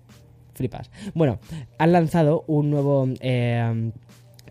Flipas. 0.55 0.91
Bueno, 1.15 1.39
han 1.79 1.93
lanzado 1.93 2.45
un 2.47 2.71
nuevo 2.71 3.09
eh, 3.21 3.91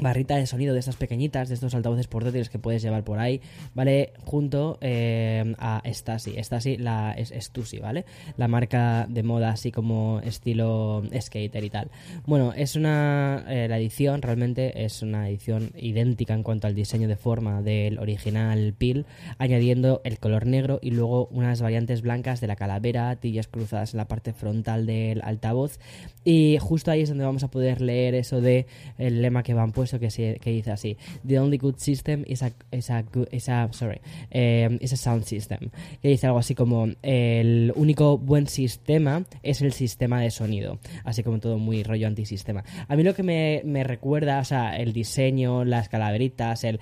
barrita 0.02 0.36
de 0.36 0.46
sonido 0.46 0.74
de 0.74 0.80
estas 0.80 0.98
pequeñitas, 0.98 1.48
de 1.48 1.56
estos 1.56 1.74
altavoces 1.74 2.08
portátiles 2.08 2.50
que 2.50 2.60
puedes 2.60 2.82
llevar 2.82 3.04
por 3.04 3.20
ahí, 3.20 3.40
¿vale? 3.74 4.14
Junto 4.26 4.78
eh, 4.82 5.56
a 5.60 5.82
Stasi. 5.86 6.36
Stasi 6.44 6.78
la, 6.78 7.14
es 7.14 7.34
Stussy, 7.40 7.80
¿vale? 7.80 8.06
La 8.38 8.48
marca 8.48 9.06
de 9.08 9.24
moda 9.24 9.52
así 9.52 9.72
como 9.72 10.20
estilo 10.24 11.04
skater 11.20 11.64
y 11.64 11.70
tal. 11.70 11.90
Bueno, 12.26 12.54
es 12.54 12.76
una... 12.76 13.46
Eh, 13.48 13.68
la 13.70 13.78
edición 13.78 14.22
realmente 14.22 14.84
es 14.84 15.02
una 15.02 15.30
edición 15.30 15.72
idéntica 15.78 16.34
en 16.34 16.44
cuanto 16.44 16.68
al 16.68 16.76
diseño 16.76 17.08
de 17.08 17.16
forma 17.16 17.62
del 17.62 18.00
original 18.00 18.74
Pil, 18.78 19.06
añadiendo 19.38 20.02
el 20.04 20.18
color 20.20 20.48
negro 20.48 20.80
y 20.82 20.92
luego 20.92 21.28
unas 21.32 21.62
variantes 21.62 22.02
blancas 22.02 22.42
de 22.42 22.48
la 22.48 22.56
calavera, 22.56 23.16
tillas 23.18 23.48
cruzadas 23.48 23.94
en 23.94 24.00
la 24.00 24.08
parte 24.08 24.34
frontal 24.34 24.86
del 24.86 25.22
altavoz 25.22 25.80
y 26.24 26.58
justo 26.60 26.92
ahí 26.92 27.02
es 27.02 27.10
donde 27.10 27.26
vamos 27.26 27.44
a 27.44 27.50
poder 27.50 27.82
leer 27.82 28.16
eso 28.16 28.42
de 28.42 28.68
el 28.98 29.22
lema 29.22 29.44
que 29.44 29.54
van 29.54 29.72
puesto 29.72 29.91
que, 30.00 30.40
que 30.42 30.52
dice 30.52 30.72
así: 30.72 30.98
The 31.28 31.40
only 31.40 31.58
good 31.58 31.76
system 31.78 32.24
is 32.28 32.44
a, 32.44 32.52
is 32.72 32.90
a, 32.90 33.04
is 33.32 33.50
a 33.50 33.70
sorry, 33.72 34.02
um, 34.34 34.78
is 34.80 34.94
a 34.94 34.98
sound 34.98 35.24
system. 35.24 35.72
Que 36.02 36.10
dice 36.10 36.28
algo 36.28 36.40
así 36.40 36.54
como: 36.54 36.88
El 37.02 37.74
único 37.76 38.18
buen 38.18 38.48
sistema 38.48 39.24
es 39.42 39.62
el 39.62 39.74
sistema 39.74 40.22
de 40.22 40.32
sonido. 40.32 40.80
Así 41.04 41.24
como 41.24 41.40
todo 41.40 41.58
muy 41.58 41.84
rollo 41.84 42.08
antisistema. 42.08 42.64
A 42.88 42.96
mí 42.96 43.04
lo 43.04 43.16
que 43.16 43.24
me, 43.24 43.62
me 43.66 43.84
recuerda, 43.84 44.40
o 44.40 44.46
sea, 44.46 44.78
el 44.78 44.94
diseño, 44.94 45.66
las 45.66 45.90
calaveritas, 45.90 46.64
el. 46.64 46.80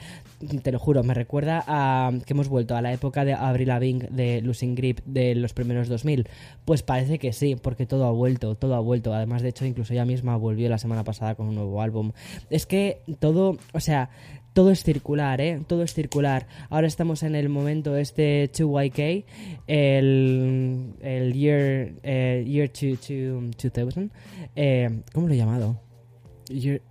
Te 0.63 0.71
lo 0.71 0.79
juro, 0.79 1.03
me 1.03 1.13
recuerda 1.13 1.63
a 1.67 2.11
que 2.25 2.33
hemos 2.33 2.47
vuelto 2.47 2.75
a 2.75 2.81
la 2.81 2.93
época 2.93 3.25
de 3.25 3.33
Avril 3.33 3.67
Lavigne 3.67 4.07
de 4.09 4.41
Losing 4.41 4.75
Grip 4.75 4.99
de 5.05 5.35
los 5.35 5.53
primeros 5.53 5.87
2000. 5.87 6.27
Pues 6.65 6.83
parece 6.83 7.19
que 7.19 7.33
sí, 7.33 7.55
porque 7.55 7.85
todo 7.85 8.05
ha 8.05 8.11
vuelto, 8.11 8.55
todo 8.55 8.75
ha 8.75 8.79
vuelto. 8.79 9.13
Además, 9.13 9.29
más 9.29 9.41
de 9.43 9.49
hecho, 9.49 9.65
incluso 9.65 9.93
ella 9.93 10.03
misma 10.05 10.35
volvió 10.35 10.67
la 10.67 10.77
semana 10.77 11.05
pasada 11.05 11.35
con 11.35 11.47
un 11.47 11.55
nuevo 11.55 11.81
álbum. 11.81 12.11
Es 12.49 12.65
que 12.65 12.88
todo, 13.19 13.57
o 13.73 13.79
sea, 13.79 14.09
todo 14.53 14.71
es 14.71 14.83
circular, 14.83 15.41
¿eh? 15.41 15.61
Todo 15.67 15.83
es 15.83 15.93
circular. 15.93 16.47
Ahora 16.69 16.87
estamos 16.87 17.23
en 17.23 17.35
el 17.35 17.49
momento 17.49 17.95
este 17.95 18.51
2YK, 18.51 19.25
el, 19.67 20.93
el 21.01 21.33
year, 21.33 21.93
eh, 22.03 22.43
year 22.47 22.69
2000. 22.71 24.11
Eh, 24.55 25.01
¿Cómo 25.13 25.27
lo 25.27 25.33
he 25.33 25.37
llamado? 25.37 25.79
Year, 26.49 26.81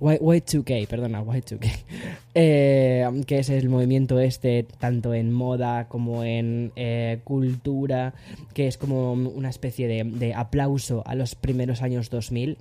Y2K, 0.00 0.88
perdona, 0.88 1.22
Y2K, 1.22 1.70
eh, 2.34 3.08
que 3.26 3.38
es 3.38 3.48
el 3.48 3.68
movimiento 3.68 4.18
este, 4.18 4.66
tanto 4.78 5.14
en 5.14 5.32
moda 5.32 5.88
como 5.88 6.24
en 6.24 6.72
eh, 6.74 7.20
cultura, 7.24 8.14
que 8.54 8.66
es 8.66 8.76
como 8.76 9.12
una 9.12 9.50
especie 9.50 9.86
de, 9.88 10.04
de 10.04 10.34
aplauso 10.34 11.02
a 11.06 11.14
los 11.14 11.34
primeros 11.34 11.82
años 11.82 12.10
2000 12.10 12.58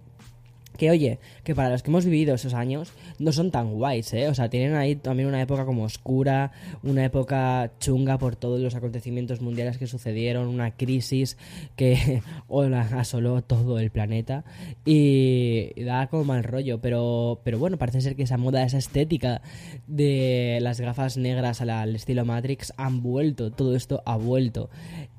que 0.77 0.89
oye, 0.89 1.19
que 1.43 1.55
para 1.55 1.69
los 1.69 1.83
que 1.83 1.91
hemos 1.91 2.05
vivido 2.05 2.35
esos 2.35 2.53
años 2.53 2.93
no 3.19 3.31
son 3.31 3.51
tan 3.51 3.73
guays, 3.73 4.13
¿eh? 4.13 4.27
O 4.27 4.33
sea, 4.33 4.49
tienen 4.49 4.75
ahí 4.75 4.95
también 4.95 5.29
una 5.29 5.41
época 5.41 5.65
como 5.65 5.83
oscura, 5.83 6.51
una 6.83 7.05
época 7.05 7.71
chunga 7.79 8.17
por 8.17 8.35
todos 8.35 8.59
los 8.59 8.75
acontecimientos 8.75 9.41
mundiales 9.41 9.77
que 9.77 9.87
sucedieron, 9.87 10.47
una 10.47 10.71
crisis 10.71 11.37
que 11.75 12.21
hola, 12.47 12.81
asoló 12.93 13.41
todo 13.41 13.79
el 13.79 13.91
planeta 13.91 14.43
y, 14.85 15.71
da 15.83 16.07
como 16.07 16.23
mal 16.23 16.43
rollo, 16.43 16.79
pero, 16.79 17.41
pero 17.43 17.59
bueno, 17.59 17.77
parece 17.77 18.01
ser 18.01 18.15
que 18.15 18.23
esa 18.23 18.37
moda, 18.37 18.63
esa 18.63 18.77
estética 18.77 19.41
de 19.87 20.59
las 20.61 20.79
gafas 20.79 21.17
negras 21.17 21.61
al 21.61 21.95
estilo 21.95 22.25
Matrix 22.25 22.73
han 22.77 23.01
vuelto, 23.01 23.51
todo 23.51 23.75
esto 23.75 24.01
ha 24.05 24.17
vuelto 24.17 24.69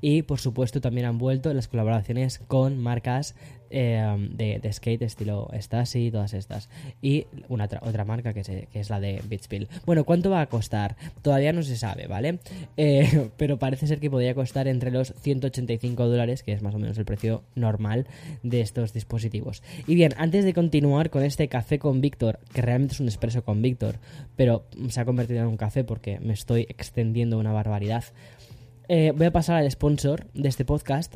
y 0.01 0.23
por 0.23 0.39
supuesto 0.39 0.81
también 0.81 1.07
han 1.07 1.17
vuelto 1.17 1.53
las 1.53 1.67
colaboraciones 1.67 2.39
con 2.47 2.77
marcas 2.79 3.35
Em, 3.69 4.29
de, 4.35 4.71
skate 4.71 5.01
estilo 5.03 5.49
Stasi 5.53 6.11
todas 6.11 6.33
estas. 6.33 6.69
Y 7.01 7.25
una 7.49 7.65
otra 7.81 8.05
marca 8.05 8.33
que, 8.33 8.67
es 8.73 8.89
la 8.89 8.99
de 8.99 9.21
Beatspill. 9.27 9.67
Bueno, 9.85 10.03
¿cuánto 10.03 10.29
va 10.29 10.41
a 10.41 10.47
costar? 10.47 10.95
Todavía 11.21 11.51
no 11.53 11.63
se 11.63 11.75
sabe, 11.75 12.07
¿vale? 12.07 12.39
Eh, 12.77 13.29
pero 13.37 13.57
parece 13.57 13.87
ser 13.87 13.99
que 13.99 14.09
podría 14.09 14.35
costar 14.35 14.67
entre 14.67 14.91
los 14.91 15.13
185 15.19 16.07
dólares, 16.07 16.43
que 16.43 16.53
es 16.53 16.61
más 16.61 16.75
o 16.75 16.79
menos 16.79 16.97
el 16.97 17.05
precio 17.05 17.43
normal 17.55 18.07
de 18.43 18.61
estos 18.61 18.93
dispositivos. 18.93 19.63
Y 19.87 19.95
bien, 19.95 20.13
antes 20.17 20.45
de 20.45 20.53
continuar 20.53 21.09
con 21.09 21.23
este 21.23 21.47
café 21.47 21.79
con 21.79 22.01
Víctor, 22.01 22.39
que 22.53 22.61
realmente 22.61 22.93
es 22.93 22.99
un 22.99 23.07
expreso 23.07 23.43
con 23.43 23.61
Víctor, 23.61 23.95
pero 24.35 24.65
se 24.89 24.99
ha 24.99 25.05
convertido 25.05 25.41
en 25.41 25.47
un 25.47 25.57
café 25.57 25.83
porque 25.83 26.19
me 26.19 26.33
estoy 26.33 26.61
extendiendo 26.69 27.39
una 27.39 27.51
barbaridad. 27.51 28.03
Eh, 28.87 29.11
voy 29.15 29.25
a 29.25 29.31
pasar 29.31 29.57
al 29.57 29.71
sponsor 29.71 30.27
de 30.33 30.49
este 30.49 30.65
podcast, 30.65 31.15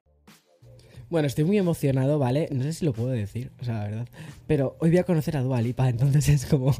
Bueno, 1.11 1.27
estoy 1.27 1.43
muy 1.43 1.57
emocionado, 1.57 2.19
¿vale? 2.19 2.47
No 2.51 2.63
sé 2.63 2.71
si 2.71 2.85
lo 2.85 2.93
puedo 2.93 3.09
decir, 3.09 3.51
o 3.59 3.65
sea, 3.65 3.73
la 3.73 3.83
verdad. 3.83 4.07
Pero 4.47 4.77
hoy 4.79 4.91
voy 4.91 4.99
a 4.99 5.03
conocer 5.03 5.35
a 5.35 5.41
Dua 5.41 5.61
Lipa, 5.61 5.89
entonces 5.89 6.29
es 6.29 6.45
como... 6.45 6.73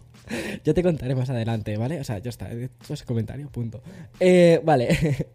Yo 0.63 0.73
te 0.73 0.81
contaré 0.81 1.15
más 1.15 1.29
adelante, 1.29 1.75
¿vale? 1.75 1.99
O 1.99 2.03
sea, 2.05 2.19
ya 2.19 2.29
está, 2.29 2.49
eso 2.49 2.93
es 2.93 3.03
comentario, 3.03 3.49
punto. 3.49 3.81
Eh, 4.21 4.61
vale, 4.63 4.87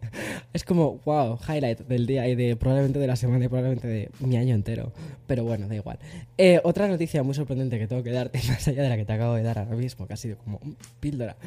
es 0.53 0.63
como, 0.63 0.99
wow, 1.05 1.37
highlight 1.47 1.81
del 1.81 2.07
día 2.07 2.27
y 2.27 2.33
de 2.33 2.55
probablemente 2.55 2.97
de 2.97 3.05
la 3.05 3.15
semana 3.15 3.45
y 3.45 3.47
probablemente 3.49 3.87
de 3.87 4.09
mi 4.19 4.35
año 4.35 4.55
entero. 4.55 4.91
Pero 5.27 5.43
bueno, 5.43 5.67
da 5.67 5.75
igual. 5.75 5.99
Eh, 6.35 6.59
otra 6.63 6.87
noticia 6.87 7.21
muy 7.21 7.35
sorprendente 7.35 7.77
que 7.77 7.85
tengo 7.85 8.01
que 8.01 8.11
darte, 8.11 8.39
más 8.47 8.67
allá 8.67 8.81
de 8.81 8.89
la 8.89 8.97
que 8.97 9.05
te 9.05 9.13
acabo 9.13 9.35
de 9.35 9.43
dar 9.43 9.59
ahora 9.59 9.75
mismo, 9.75 10.07
que 10.07 10.13
ha 10.15 10.17
sido 10.17 10.39
como 10.39 10.59
píldora. 10.99 11.37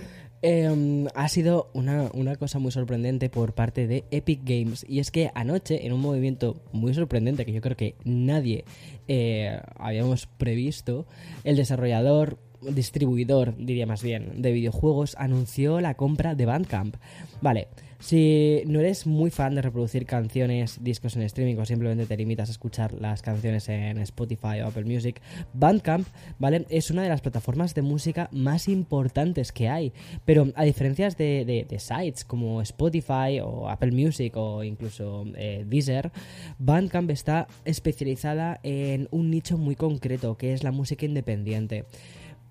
Em, 0.42 1.06
ha 1.14 1.28
sido 1.28 1.70
una, 1.74 2.10
una 2.14 2.36
cosa 2.36 2.58
muy 2.58 2.72
sorprendente 2.72 3.28
por 3.28 3.54
parte 3.54 3.86
de 3.86 4.04
Epic 4.10 4.40
Games. 4.44 4.86
Y 4.88 5.00
es 5.00 5.10
que 5.10 5.30
anoche, 5.34 5.86
en 5.86 5.92
un 5.92 6.00
movimiento 6.00 6.62
muy 6.72 6.94
sorprendente 6.94 7.39
que 7.44 7.52
yo 7.52 7.60
creo 7.60 7.76
que 7.76 7.94
nadie 8.04 8.64
eh, 9.08 9.60
habíamos 9.76 10.26
previsto, 10.26 11.06
el 11.44 11.56
desarrollador 11.56 12.38
distribuidor, 12.62 13.56
diría 13.56 13.86
más 13.86 14.02
bien, 14.02 14.42
de 14.42 14.52
videojuegos 14.52 15.16
anunció 15.18 15.80
la 15.80 15.94
compra 15.94 16.34
de 16.34 16.46
Bandcamp. 16.46 16.96
Vale, 17.40 17.68
si 18.00 18.62
no 18.66 18.80
eres 18.80 19.06
muy 19.06 19.30
fan 19.30 19.54
de 19.54 19.62
reproducir 19.62 20.06
canciones, 20.06 20.82
discos 20.82 21.16
en 21.16 21.22
streaming 21.22 21.56
o 21.58 21.66
simplemente 21.66 22.06
te 22.06 22.16
limitas 22.16 22.48
a 22.48 22.52
escuchar 22.52 22.94
las 22.94 23.20
canciones 23.22 23.68
en 23.68 23.98
Spotify 23.98 24.62
o 24.64 24.68
Apple 24.68 24.84
Music, 24.84 25.20
Bandcamp, 25.52 26.08
¿vale? 26.38 26.66
Es 26.70 26.90
una 26.90 27.02
de 27.02 27.10
las 27.10 27.20
plataformas 27.20 27.74
de 27.74 27.82
música 27.82 28.28
más 28.32 28.68
importantes 28.68 29.52
que 29.52 29.68
hay. 29.68 29.92
Pero 30.24 30.48
a 30.54 30.64
diferencia 30.64 31.10
de, 31.10 31.66
sites 31.78 32.24
como 32.24 32.62
Spotify 32.62 33.40
o 33.42 33.68
Apple 33.68 33.92
Music 33.92 34.34
o 34.36 34.64
incluso 34.64 35.26
eh, 35.36 35.64
Deezer, 35.68 36.10
Bandcamp 36.58 37.10
está 37.10 37.46
especializada 37.64 38.60
en 38.62 39.08
un 39.10 39.30
nicho 39.30 39.58
muy 39.58 39.76
concreto 39.76 40.36
que 40.36 40.54
es 40.54 40.64
la 40.64 40.72
música 40.72 41.04
independiente. 41.04 41.84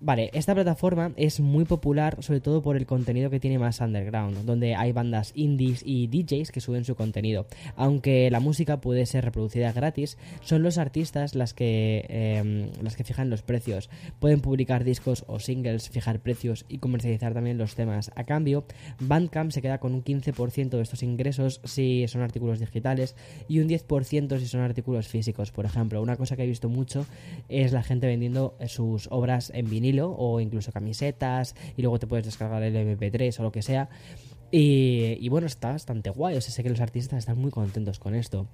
Vale, 0.02 0.30
esta 0.32 0.54
plataforma 0.54 1.12
es 1.16 1.40
muy 1.40 1.66
popular 1.66 2.16
sobre 2.22 2.40
todo 2.40 2.62
por 2.62 2.78
el 2.78 2.86
contenido 2.86 3.28
que 3.28 3.38
tiene 3.38 3.58
más 3.58 3.80
underground, 3.80 4.46
donde 4.46 4.74
hay 4.74 4.92
bandas 4.92 5.30
indies 5.34 5.82
y 5.84 6.06
DJs 6.06 6.52
que 6.52 6.62
suben 6.62 6.86
su 6.86 6.94
contenido. 6.94 7.46
Aunque 7.76 8.30
la 8.30 8.40
música 8.40 8.80
puede 8.80 9.04
ser 9.04 9.26
reproducida 9.26 9.72
gratis, 9.72 10.16
son 10.40 10.62
los 10.62 10.78
artistas 10.78 11.34
las 11.34 11.52
que, 11.52 12.06
em, 12.08 12.70
las 12.82 12.96
que 12.96 13.04
fijan 13.04 13.28
los 13.28 13.42
precios. 13.42 13.90
Pueden 14.20 14.40
publicar 14.40 14.84
discos 14.84 15.24
o 15.26 15.38
singles, 15.38 15.90
fijar 15.90 16.20
precios 16.20 16.64
y 16.70 16.78
comercializar 16.78 17.34
también 17.34 17.58
los 17.58 17.74
temas. 17.74 18.10
A 18.16 18.24
cambio, 18.24 18.64
Bandcamp 19.00 19.50
se 19.50 19.60
queda 19.60 19.80
con 19.80 19.92
un 19.92 20.02
15% 20.02 20.78
de 20.78 20.82
estos 20.82 21.02
ingresos 21.02 21.60
si 21.64 22.08
son 22.08 22.22
artículos 22.22 22.58
digitales 22.58 23.16
y 23.48 23.58
un 23.58 23.68
10% 23.68 24.38
si 24.38 24.46
son 24.46 24.62
artículos 24.62 25.08
físicos. 25.08 25.52
Por 25.52 25.66
ejemplo, 25.66 26.00
una 26.00 26.16
cosa 26.16 26.36
que 26.36 26.44
he 26.44 26.46
visto 26.46 26.70
mucho 26.70 27.04
es 27.50 27.72
la 27.72 27.82
gente 27.82 28.06
vendiendo 28.06 28.56
sus 28.66 29.06
obras 29.10 29.52
en 29.54 29.68
o 29.98 30.40
incluso 30.40 30.72
camisetas 30.72 31.54
y 31.76 31.82
luego 31.82 31.98
te 31.98 32.06
puedes 32.06 32.24
descargar 32.24 32.62
el 32.62 32.74
MP3 32.74 33.38
o 33.40 33.42
lo 33.42 33.52
que 33.52 33.62
sea. 33.62 33.88
Y, 34.52 35.28
bueno, 35.28 35.46
está 35.46 35.70
bastante 35.70 36.10
guay. 36.10 36.40
Sé 36.40 36.62
que 36.62 36.70
los 36.70 36.80
artistas 36.80 37.20
están 37.20 37.38
muy 37.38 37.50
contentos 37.50 37.98
con 37.98 38.14
esto. 38.14 38.48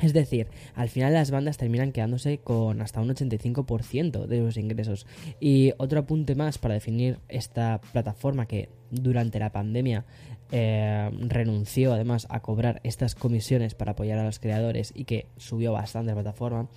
Es 0.00 0.12
decir, 0.12 0.48
al 0.74 0.88
final 0.88 1.12
las 1.12 1.30
bandas 1.30 1.56
terminan 1.56 1.92
quedándose 1.92 2.38
con 2.38 2.80
hasta 2.80 3.00
un 3.00 3.10
85% 3.10 4.26
de 4.26 4.40
los 4.40 4.56
ingresos. 4.56 5.06
Y 5.40 5.72
otro 5.78 6.00
apunte 6.00 6.34
más 6.34 6.58
para 6.58 6.74
definir 6.74 7.18
esta 7.28 7.80
plataforma 7.92 8.46
que 8.46 8.68
durante 8.90 9.38
la 9.38 9.52
pandemia 9.52 10.04
eh, 10.50 11.10
renunció 11.28 11.92
además 11.92 12.26
a 12.28 12.40
cobrar 12.40 12.80
estas 12.84 13.14
comisiones 13.14 13.74
para 13.74 13.92
apoyar 13.92 14.18
a 14.18 14.24
los 14.24 14.38
creadores 14.38 14.92
y 14.94 15.04
que 15.04 15.26
subió 15.36 15.72
bastante 15.72 16.10
la 16.10 16.14
plataforma 16.14 16.68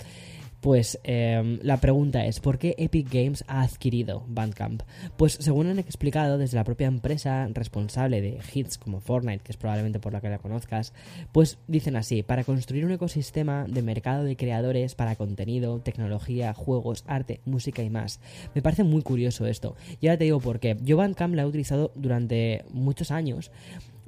pues 0.61 0.99
em, 1.03 1.59
la 1.61 1.77
pregunta 1.77 2.25
es, 2.25 2.39
¿por 2.39 2.57
qué 2.57 2.75
Epic 2.77 3.11
Games 3.11 3.43
ha 3.47 3.61
adquirido 3.61 4.23
Bandcamp? 4.27 4.83
Pues 5.15 5.37
según 5.39 5.67
han 5.67 5.79
explicado 5.79 6.37
desde 6.37 6.57
la 6.57 6.63
propia 6.63 6.87
empresa 6.87 7.47
responsable 7.53 8.21
de 8.21 8.39
hits 8.53 8.77
como 8.77 8.99
Fortnite, 8.99 9.43
que 9.43 9.51
es 9.51 9.57
probablemente 9.57 9.99
por 9.99 10.13
la 10.13 10.21
que 10.21 10.29
la 10.29 10.39
conozcas, 10.39 10.93
pues 11.31 11.59
dicen 11.67 11.95
así, 11.95 12.23
para 12.23 12.43
construir 12.43 12.85
un 12.85 12.91
ecosistema 12.91 13.65
de 13.67 13.81
mercado 13.81 14.23
de 14.23 14.35
creadores 14.35 14.95
para 14.95 15.15
contenido, 15.15 15.79
tecnología, 15.79 16.53
juegos, 16.53 17.03
arte, 17.07 17.41
música 17.45 17.83
y 17.83 17.89
más. 17.89 18.19
Me 18.55 18.61
parece 18.61 18.83
muy 18.83 19.03
curioso 19.03 19.45
esto. 19.45 19.75
Y 20.01 20.07
ahora 20.07 20.17
te 20.17 20.23
digo 20.23 20.39
por 20.39 20.59
qué. 20.59 20.77
Yo 20.81 20.97
Bandcamp 20.97 21.35
la 21.35 21.43
he 21.43 21.45
utilizado 21.45 21.91
durante 21.95 22.65
muchos 22.71 23.11
años 23.11 23.51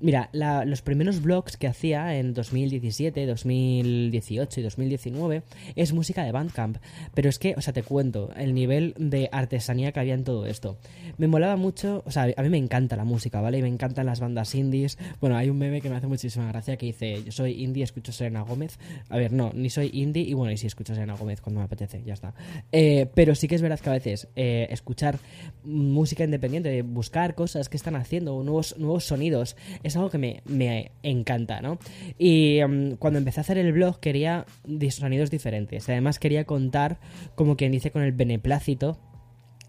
Mira, 0.02 0.30
los 0.34 0.82
primeros 0.82 1.22
blogs 1.22 1.58
que 1.58 1.68
hacía 1.68 2.18
en 2.18 2.34
2017, 2.34 3.26
2018 3.26 4.60
y 4.60 4.64
2019 4.64 5.44
es 5.76 5.94
música 5.94 6.24
de 6.24 6.32
Bandcamp. 6.32 6.78
Pero 7.14 7.30
es 7.30 7.40
que, 7.40 7.56
o 7.58 7.62
sea, 7.62 7.74
te 7.74 7.84
cuento 7.84 8.32
el 8.38 8.54
nivel 8.54 8.94
de 8.98 9.30
artesanía 9.32 9.92
que 9.92 10.00
había 10.00 10.14
en 10.14 10.24
todo 10.24 10.46
esto. 10.46 10.78
Me 11.18 11.28
molaba 11.28 11.58
mucho, 11.58 12.04
o 12.06 12.12
sea, 12.12 12.28
a 12.36 12.42
mí 12.42 12.50
me 12.50 12.58
encanta 12.58 12.96
la 12.96 13.04
música, 13.04 13.42
¿vale? 13.42 13.58
Y 13.58 13.62
me 13.62 13.68
encantan 13.68 14.06
las 14.06 14.20
bandas 14.20 14.56
indies. 14.56 14.98
Bueno, 15.20 15.36
hay 15.36 15.50
un 15.50 15.58
meme 15.58 15.82
que 15.82 15.90
me 15.90 15.96
hace 15.96 16.08
muchísima 16.08 16.48
gracia 16.48 16.78
que 16.78 16.86
dice, 16.86 17.24
yo 17.24 17.32
soy 17.32 17.62
indie, 17.64 17.84
escucho 17.84 18.12
Serena 18.12 18.42
Gómez. 18.42 18.80
A 19.10 19.18
ver, 19.18 19.34
no, 19.34 19.52
ni 19.54 19.70
soy 19.70 19.90
indie 19.94 20.24
y 20.24 20.34
bueno, 20.34 20.52
y 20.52 20.58
sí 20.58 20.68
escucho 20.68 20.94
Serena 20.94 21.16
Gómez 21.16 21.42
cuando 21.42 21.60
me 21.60 21.66
apetece, 21.66 22.02
ya 22.06 22.14
está. 22.14 22.34
Eh, 22.72 23.08
pero 23.14 23.36
sí 23.36 23.48
que 23.48 23.56
es 23.56 23.62
verdad 23.62 23.80
que 23.80 23.90
a 23.90 23.94
veces 23.94 24.28
eh, 24.36 24.68
escuchar 24.70 25.20
música 25.64 26.24
independiente, 26.24 26.82
buscar 26.84 27.36
cosas 27.36 27.68
que 27.68 27.78
están 27.78 27.96
haciendo, 27.96 28.42
nuevos, 28.44 28.78
nuevos 28.78 29.06
sonidos 29.06 29.58
es 29.90 29.96
algo 29.98 30.10
que 30.10 30.18
me, 30.18 30.92
encanta, 31.04 31.62
¿no? 31.62 31.78
Y 32.18 32.60
em, 32.60 32.96
cuando 32.96 33.20
empecé 33.20 33.40
a 33.40 33.42
hacer 33.42 33.58
el 33.58 33.74
blog 33.74 34.00
quería 34.00 34.46
sonidos 34.90 35.30
diferentes. 35.30 35.90
Además 35.90 36.20
quería 36.20 36.46
contar, 36.46 37.00
como 37.36 37.58
quien 37.58 37.72
dice, 37.72 37.92
con 37.92 38.02
el 38.02 38.14
beneplácito 38.14 38.98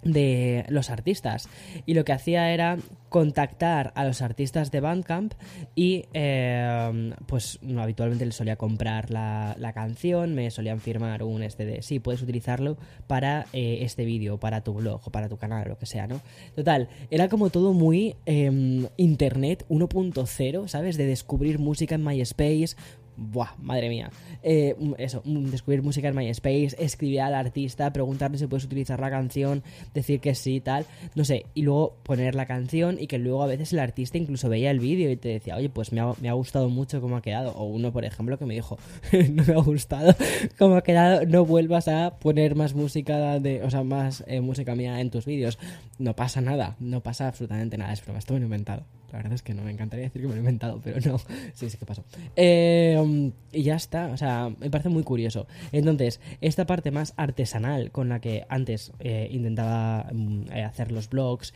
de 0.02 0.64
los 0.68 0.90
artistas 0.90 1.48
y 1.86 1.94
lo 1.94 2.04
que 2.04 2.12
hacía 2.12 2.52
era 2.52 2.78
contactar 3.10 3.92
a 3.96 4.04
los 4.04 4.22
artistas 4.22 4.70
de 4.70 4.80
Bandcamp 4.80 5.34
y 5.74 6.04
eh, 6.14 7.12
pues 7.26 7.58
no, 7.60 7.82
habitualmente 7.82 8.24
les 8.24 8.36
solía 8.36 8.56
comprar 8.56 9.10
la, 9.10 9.56
la, 9.58 9.72
canción, 9.72 10.34
me 10.34 10.50
solían 10.50 10.80
firmar 10.80 11.24
un 11.24 11.42
este 11.42 11.66
de 11.66 11.82
sí, 11.82 11.98
puedes 11.98 12.22
utilizarlo 12.22 12.78
para 13.08 13.46
eh, 13.52 13.78
este 13.82 14.04
vídeo, 14.04 14.38
para 14.38 14.62
tu 14.62 14.74
blog 14.74 15.00
o 15.04 15.10
para 15.10 15.28
tu 15.28 15.36
canal, 15.36 15.68
lo 15.68 15.76
que 15.76 15.86
sea, 15.86 16.06
¿no? 16.06 16.20
Total, 16.54 16.88
era 17.10 17.28
como 17.28 17.50
todo 17.50 17.72
muy 17.72 18.14
eh, 18.26 18.88
internet 18.96 19.66
1.0, 19.68 20.68
¿sabes? 20.68 20.96
De 20.96 21.06
descubrir 21.06 21.58
música 21.58 21.96
en 21.96 22.04
MySpace, 22.04 22.76
Buah, 23.22 23.50
madre 23.60 23.90
mía. 23.90 24.10
Eh, 24.42 24.74
eso, 24.96 25.22
descubrir 25.26 25.82
música 25.82 26.08
en 26.08 26.16
MySpace, 26.16 26.70
escribir 26.78 27.20
al 27.20 27.34
artista, 27.34 27.92
preguntarle 27.92 28.38
si 28.38 28.46
puedes 28.46 28.64
utilizar 28.64 28.98
la 28.98 29.10
canción, 29.10 29.62
decir 29.92 30.20
que 30.20 30.34
sí, 30.34 30.60
tal, 30.60 30.86
no 31.14 31.26
sé, 31.26 31.44
y 31.52 31.60
luego 31.60 31.96
poner 32.02 32.34
la 32.34 32.46
canción 32.46 32.96
y 32.98 33.08
que 33.08 33.18
luego 33.18 33.42
a 33.42 33.46
veces 33.46 33.74
el 33.74 33.80
artista 33.80 34.16
incluso 34.16 34.48
veía 34.48 34.70
el 34.70 34.80
vídeo 34.80 35.10
y 35.10 35.16
te 35.18 35.28
decía, 35.28 35.56
oye, 35.56 35.68
pues 35.68 35.92
me 35.92 36.00
ha, 36.00 36.32
gustado 36.32 36.70
mucho 36.70 37.02
cómo 37.02 37.18
ha 37.18 37.20
quedado. 37.20 37.52
O 37.52 37.64
uno, 37.64 37.92
por 37.92 38.06
ejemplo, 38.06 38.38
que 38.38 38.46
me 38.46 38.54
dijo, 38.54 38.78
no 39.32 39.44
me 39.44 39.52
ha 39.52 39.60
gustado 39.60 40.14
cómo 40.58 40.76
ha 40.76 40.82
quedado, 40.82 41.26
no 41.26 41.44
vuelvas 41.44 41.88
a 41.88 42.18
poner 42.18 42.54
más 42.54 42.74
música 42.74 43.38
de, 43.38 43.62
o 43.62 43.70
sea, 43.70 43.82
más 43.82 44.24
eh, 44.28 44.40
música 44.40 44.74
mía 44.74 44.98
en 44.98 45.10
tus 45.10 45.26
vídeos. 45.26 45.58
No 45.98 46.16
pasa 46.16 46.40
nada, 46.40 46.76
no 46.80 47.02
pasa 47.02 47.28
absolutamente 47.28 47.76
nada, 47.76 47.92
es 47.92 48.02
broma, 48.02 48.18
esto 48.18 48.32
me 48.32 48.40
inventado. 48.40 48.86
La 49.12 49.18
verdad 49.18 49.34
es 49.34 49.42
que 49.42 49.54
no 49.54 49.62
me 49.62 49.70
encantaría 49.70 50.06
decir 50.06 50.22
que 50.22 50.28
me 50.28 50.34
lo 50.34 50.38
he 50.38 50.40
inventado, 50.40 50.80
pero 50.82 51.00
no. 51.00 51.18
Sí, 51.54 51.68
sí 51.68 51.76
que 51.76 51.86
pasó. 51.86 52.04
Eh, 52.36 53.32
y 53.52 53.62
ya 53.62 53.76
está. 53.76 54.06
O 54.08 54.16
sea, 54.16 54.50
me 54.58 54.70
parece 54.70 54.88
muy 54.88 55.02
curioso. 55.02 55.46
Entonces, 55.72 56.20
esta 56.40 56.66
parte 56.66 56.90
más 56.90 57.14
artesanal 57.16 57.90
con 57.90 58.08
la 58.08 58.20
que 58.20 58.46
antes 58.48 58.92
eh, 59.00 59.28
intentaba 59.30 60.10
eh, 60.52 60.62
hacer 60.62 60.92
los 60.92 61.08
blogs, 61.08 61.54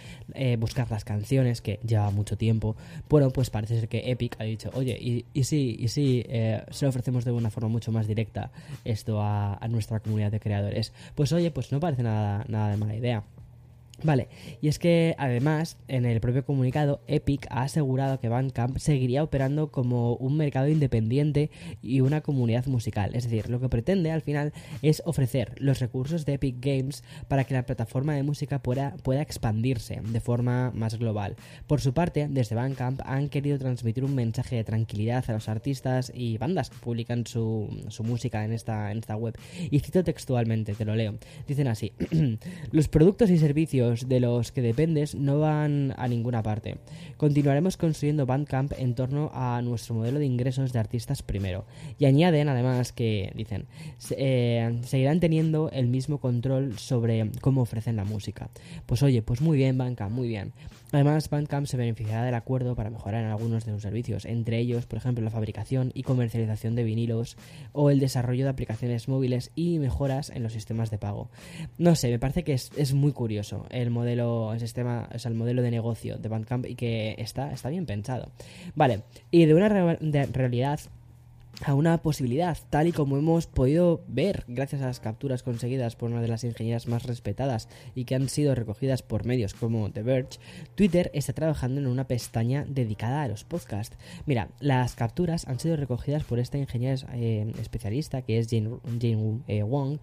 buscar 0.59 0.91
las 0.91 1.05
canciones, 1.05 1.61
que 1.61 1.81
lleva 1.87 2.11
mucho 2.11 2.37
tiempo, 2.37 2.77
bueno, 3.09 3.31
pues 3.31 3.51
parece 3.51 3.81
ser 3.81 3.89
que 3.89 4.11
Epic 4.11 4.37
ha 4.39 4.45
dicho, 4.45 4.71
oye, 4.75 4.97
y, 5.01 5.25
y 5.33 5.45
sí, 5.45 5.77
y 5.79 5.87
eh, 5.97 6.63
se 6.71 6.85
lo 6.85 6.89
ofrecemos 6.89 7.25
de 7.25 7.33
una 7.33 7.51
forma 7.51 7.69
mucho 7.69 7.93
más 7.93 8.07
directa 8.07 8.51
esto 8.85 9.21
a, 9.21 9.55
a 9.55 9.69
nuestra 9.69 10.01
comunidad 10.01 10.31
de 10.31 10.41
creadores. 10.41 10.93
Pues 11.15 11.33
oye, 11.33 11.51
pues 11.51 11.73
no 11.73 11.81
parece 11.81 12.03
nada, 12.03 12.45
nada 12.49 12.71
de 12.71 12.77
mala 12.77 12.95
idea. 12.95 13.25
Vale, 14.05 14.29
y 14.61 14.69
es 14.69 14.79
que 14.79 15.15
además 15.17 15.79
en 15.89 16.05
el 16.05 16.21
propio 16.21 16.45
comunicado 16.45 17.01
Epic 17.07 17.47
ha 17.49 17.63
asegurado 17.63 18.21
que 18.21 18.29
Bandcamp 18.29 18.77
seguiría 18.77 19.23
operando 19.23 19.73
como 19.73 20.15
un 20.17 20.37
mercado 20.37 20.69
independiente 20.69 21.51
y 21.81 22.03
una 22.03 22.21
comunidad 22.21 22.67
musical, 22.67 23.15
es 23.15 23.25
decir, 23.25 23.49
lo 23.49 23.61
que 23.61 23.71
pretende 23.71 24.11
al 24.11 24.21
final 24.21 24.53
es 24.83 25.03
ofrecer 25.07 25.55
los 25.57 25.81
recursos 25.81 26.27
de 26.27 26.35
Epic 26.35 26.57
Games 26.61 27.03
para 27.29 27.45
que 27.45 27.55
la 27.55 27.65
plataforma 27.65 28.15
de 28.15 28.23
música 28.23 28.59
pueda, 28.59 28.95
pueda 29.03 29.23
expandirse 29.23 30.03
de 30.05 30.21
forma 30.21 30.71
más 30.73 30.99
global. 30.99 31.37
Por 31.67 31.81
su 31.81 31.95
parte, 31.95 32.29
desde 32.29 32.57
Bandcamp 32.57 33.01
han 33.07 33.31
querido 33.31 33.59
transmitir 33.59 34.05
un 34.05 34.15
mensaje 34.15 34.57
de 34.57 34.65
tranquilidad 34.65 35.25
a 35.29 35.33
los 35.33 35.49
artistas 35.49 36.13
y 36.15 36.37
bandas 36.37 36.69
que 36.69 36.77
publican 36.77 37.27
su, 37.27 37.71
su 37.89 38.05
música 38.05 38.45
en 38.45 38.53
esta, 38.53 38.93
en 38.93 38.99
esta 38.99 39.17
web. 39.17 39.35
Y 39.71 39.79
cito 39.81 40.05
textualmente, 40.05 40.75
te 40.75 40.85
lo 40.85 40.95
leo. 40.95 41.15
Dicen 41.49 41.69
así, 41.69 41.93
los 42.71 42.89
productos 42.89 43.31
y 43.31 43.39
servicios 43.39 43.94
de 44.03 44.21
los 44.21 44.53
que 44.53 44.63
dependes 44.63 45.15
no 45.15 45.41
van 45.41 45.95
a 45.97 46.09
ninguna 46.09 46.43
parte. 46.43 46.77
Continuaremos 47.17 47.77
construyendo 47.77 48.27
Bandcamp 48.27 48.73
en 48.77 48.95
torno 48.95 49.31
a 49.35 49.61
nuestro 49.63 49.95
modelo 49.95 50.19
de 50.19 50.27
ingresos 50.27 50.73
de 50.73 50.79
artistas 50.79 51.23
primero. 51.23 51.65
Y 51.99 52.05
añaden 52.05 52.49
además 52.49 52.93
que, 52.93 53.33
dicen, 53.35 53.67
eh, 54.11 54.81
seguirán 54.83 55.21
teniendo 55.21 55.71
el 55.71 55.87
mismo 55.87 56.19
control 56.19 56.79
sobre 56.79 57.31
cómo 57.41 57.63
ofrecen 57.63 57.97
la 57.97 58.05
música. 58.05 58.51
Pues 58.87 59.03
oye, 59.03 59.23
pues 59.23 59.41
muy 59.41 59.57
bien 59.57 59.79
Bandcamp, 59.79 60.13
muy 60.13 60.29
bien. 60.29 60.53
Además, 60.95 61.29
Bandcamp 61.29 61.67
se 61.67 61.77
beneficiará 61.77 62.23
del 62.25 62.37
acuerdo 62.37 62.77
para 62.77 62.89
mejorar 62.89 63.25
en 63.25 63.31
algunos 63.31 63.65
de 63.65 63.73
sus 63.73 63.83
servicios, 63.83 64.25
entre 64.25 64.61
ellos, 64.61 64.87
por 64.87 64.97
ejemplo, 64.97 65.25
la 65.25 65.31
fabricación 65.33 65.91
y 65.93 66.05
comercialización 66.05 66.77
de 66.77 66.85
vinilos 66.85 67.37
o 67.73 67.91
el 67.91 67.99
desarrollo 67.99 68.45
de 68.45 68.51
aplicaciones 68.51 69.09
móviles 69.09 69.51
y 69.57 69.81
mejoras 69.81 70.31
en 70.31 70.45
los 70.45 70.53
sistemas 70.53 70.93
de 70.93 70.99
pago. 70.99 71.31
No 71.79 71.97
sé, 71.97 72.11
me 72.11 72.21
parece 72.21 72.45
que 72.45 72.53
es, 72.53 72.71
es 72.77 72.95
muy 72.95 73.11
curioso 73.11 73.67
el 73.71 73.91
modelo, 73.91 74.53
el 74.53 74.61
sistema, 74.61 75.09
o 75.13 75.19
sea, 75.19 75.33
el 75.33 75.37
modelo 75.37 75.63
de 75.63 75.73
negocio 75.73 76.17
de 76.17 76.29
Bandcamp 76.29 76.65
y 76.67 76.77
que 76.77 77.17
está, 77.19 77.51
está 77.53 77.71
bien 77.71 77.87
pensado. 77.87 78.31
Vale, 78.77 79.01
y 79.33 79.47
de 79.47 79.55
una 79.55 79.69
realidad 79.69 80.79
a 81.63 81.75
una 81.75 81.99
posibilidad, 82.03 82.59
tal 82.71 82.89
y 82.89 82.93
como 82.93 83.17
hemos 83.17 83.47
podido 83.47 84.03
ver 84.09 84.45
gracias 84.49 84.83
a 84.83 84.87
las 84.87 85.01
capturas 85.01 85.43
conseguidas 85.43 85.97
por 85.97 86.11
una 86.11 86.23
de 86.23 86.29
las 86.29 86.45
ingenieras 86.45 86.89
más 86.89 87.05
respetadas 87.05 87.69
y 87.95 88.05
que 88.05 88.15
han 88.15 88.29
sido 88.29 88.55
recogidas 88.55 89.03
por 89.03 89.25
medios 89.25 89.55
como 89.55 89.91
The 89.91 90.03
Verge, 90.03 90.39
Twitter 90.75 91.11
está 91.15 91.33
trabajando 91.33 91.81
en 91.81 91.87
una 91.87 92.07
pestaña 92.07 92.65
dedicada 92.69 93.23
a 93.23 93.29
los 93.29 93.45
podcasts. 93.45 93.97
Mira, 94.27 94.49
las 94.61 94.95
capturas 94.95 95.47
han 95.47 95.61
sido 95.61 95.77
recogidas 95.77 96.25
por 96.25 96.39
esta 96.39 96.59
ingeniera 96.59 96.97
eh, 97.15 97.53
especialista 97.61 98.23
que 98.23 98.39
es 98.39 98.49
Jane, 98.51 98.79
Jane 99.01 99.41
eh, 99.49 99.63
Wong, 99.63 99.99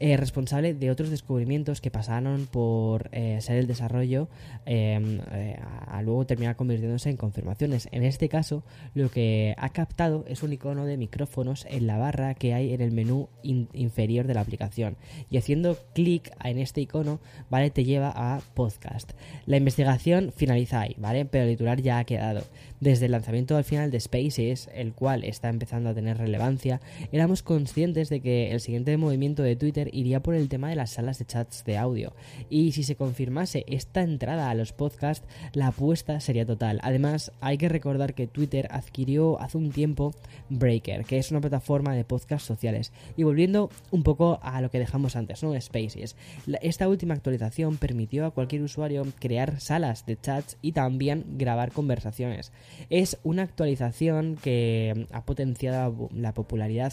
eh, 0.00 0.16
responsable 0.16 0.74
de 0.74 0.90
otros 0.90 1.10
descubrimientos 1.10 1.80
que 1.80 1.90
pasaron 1.90 2.46
por 2.46 3.10
ser 3.12 3.56
el 3.56 3.66
desarrollo 3.66 4.28
eh, 4.66 5.58
a 5.86 6.02
luego 6.02 6.26
terminar 6.26 6.56
convirtiéndose 6.56 7.10
en 7.10 7.16
confirmaciones. 7.16 7.88
En 7.92 8.02
este 8.02 8.28
caso, 8.28 8.64
lo 8.94 9.10
que 9.10 9.54
ha 9.58 9.68
captado 9.70 10.24
es 10.28 10.42
un 10.42 10.52
icono 10.52 10.84
de 10.84 10.93
micrófonos 10.96 11.66
en 11.68 11.86
la 11.86 11.98
barra 11.98 12.34
que 12.34 12.54
hay 12.54 12.72
en 12.72 12.80
el 12.80 12.92
menú 12.92 13.28
in 13.42 13.68
inferior 13.72 14.26
de 14.26 14.34
la 14.34 14.40
aplicación 14.40 14.96
y 15.30 15.38
haciendo 15.38 15.76
clic 15.94 16.32
en 16.44 16.58
este 16.58 16.80
icono, 16.80 17.20
¿vale? 17.50 17.70
Te 17.70 17.84
lleva 17.84 18.12
a 18.14 18.40
podcast. 18.54 19.12
La 19.46 19.56
investigación 19.56 20.32
finaliza 20.34 20.80
ahí, 20.80 20.94
¿vale? 20.98 21.24
Pero 21.24 21.44
el 21.44 21.50
titular 21.50 21.80
ya 21.80 21.98
ha 21.98 22.04
quedado. 22.04 22.42
Desde 22.84 23.06
el 23.06 23.12
lanzamiento 23.12 23.56
al 23.56 23.64
final 23.64 23.90
de 23.90 23.98
Spaces, 23.98 24.68
el 24.74 24.92
cual 24.92 25.24
está 25.24 25.48
empezando 25.48 25.88
a 25.88 25.94
tener 25.94 26.18
relevancia, 26.18 26.82
éramos 27.12 27.42
conscientes 27.42 28.10
de 28.10 28.20
que 28.20 28.52
el 28.52 28.60
siguiente 28.60 28.94
movimiento 28.98 29.42
de 29.42 29.56
Twitter 29.56 29.88
iría 29.94 30.22
por 30.22 30.34
el 30.34 30.50
tema 30.50 30.68
de 30.68 30.76
las 30.76 30.90
salas 30.90 31.18
de 31.18 31.24
chats 31.24 31.64
de 31.64 31.78
audio. 31.78 32.12
Y 32.50 32.72
si 32.72 32.82
se 32.82 32.94
confirmase 32.94 33.64
esta 33.68 34.02
entrada 34.02 34.50
a 34.50 34.54
los 34.54 34.74
podcasts, 34.74 35.26
la 35.54 35.68
apuesta 35.68 36.20
sería 36.20 36.44
total. 36.44 36.78
Además, 36.82 37.32
hay 37.40 37.56
que 37.56 37.70
recordar 37.70 38.12
que 38.12 38.26
Twitter 38.26 38.68
adquirió 38.70 39.40
hace 39.40 39.56
un 39.56 39.72
tiempo 39.72 40.14
Breaker, 40.50 41.06
que 41.06 41.16
es 41.16 41.30
una 41.30 41.40
plataforma 41.40 41.94
de 41.94 42.04
podcasts 42.04 42.46
sociales. 42.46 42.92
Y 43.16 43.22
volviendo 43.22 43.70
un 43.92 44.02
poco 44.02 44.40
a 44.42 44.60
lo 44.60 44.70
que 44.70 44.78
dejamos 44.78 45.16
antes, 45.16 45.42
¿no? 45.42 45.58
Spaces. 45.58 46.16
Esta 46.60 46.86
última 46.86 47.14
actualización 47.14 47.78
permitió 47.78 48.26
a 48.26 48.32
cualquier 48.32 48.60
usuario 48.60 49.06
crear 49.20 49.58
salas 49.58 50.04
de 50.04 50.20
chats 50.20 50.58
y 50.60 50.72
también 50.72 51.24
grabar 51.38 51.72
conversaciones. 51.72 52.52
Es 52.90 53.18
una 53.22 53.42
actualización 53.42 54.36
que 54.36 55.06
ha 55.12 55.24
potenciado 55.24 56.08
la 56.14 56.32
popularidad 56.32 56.92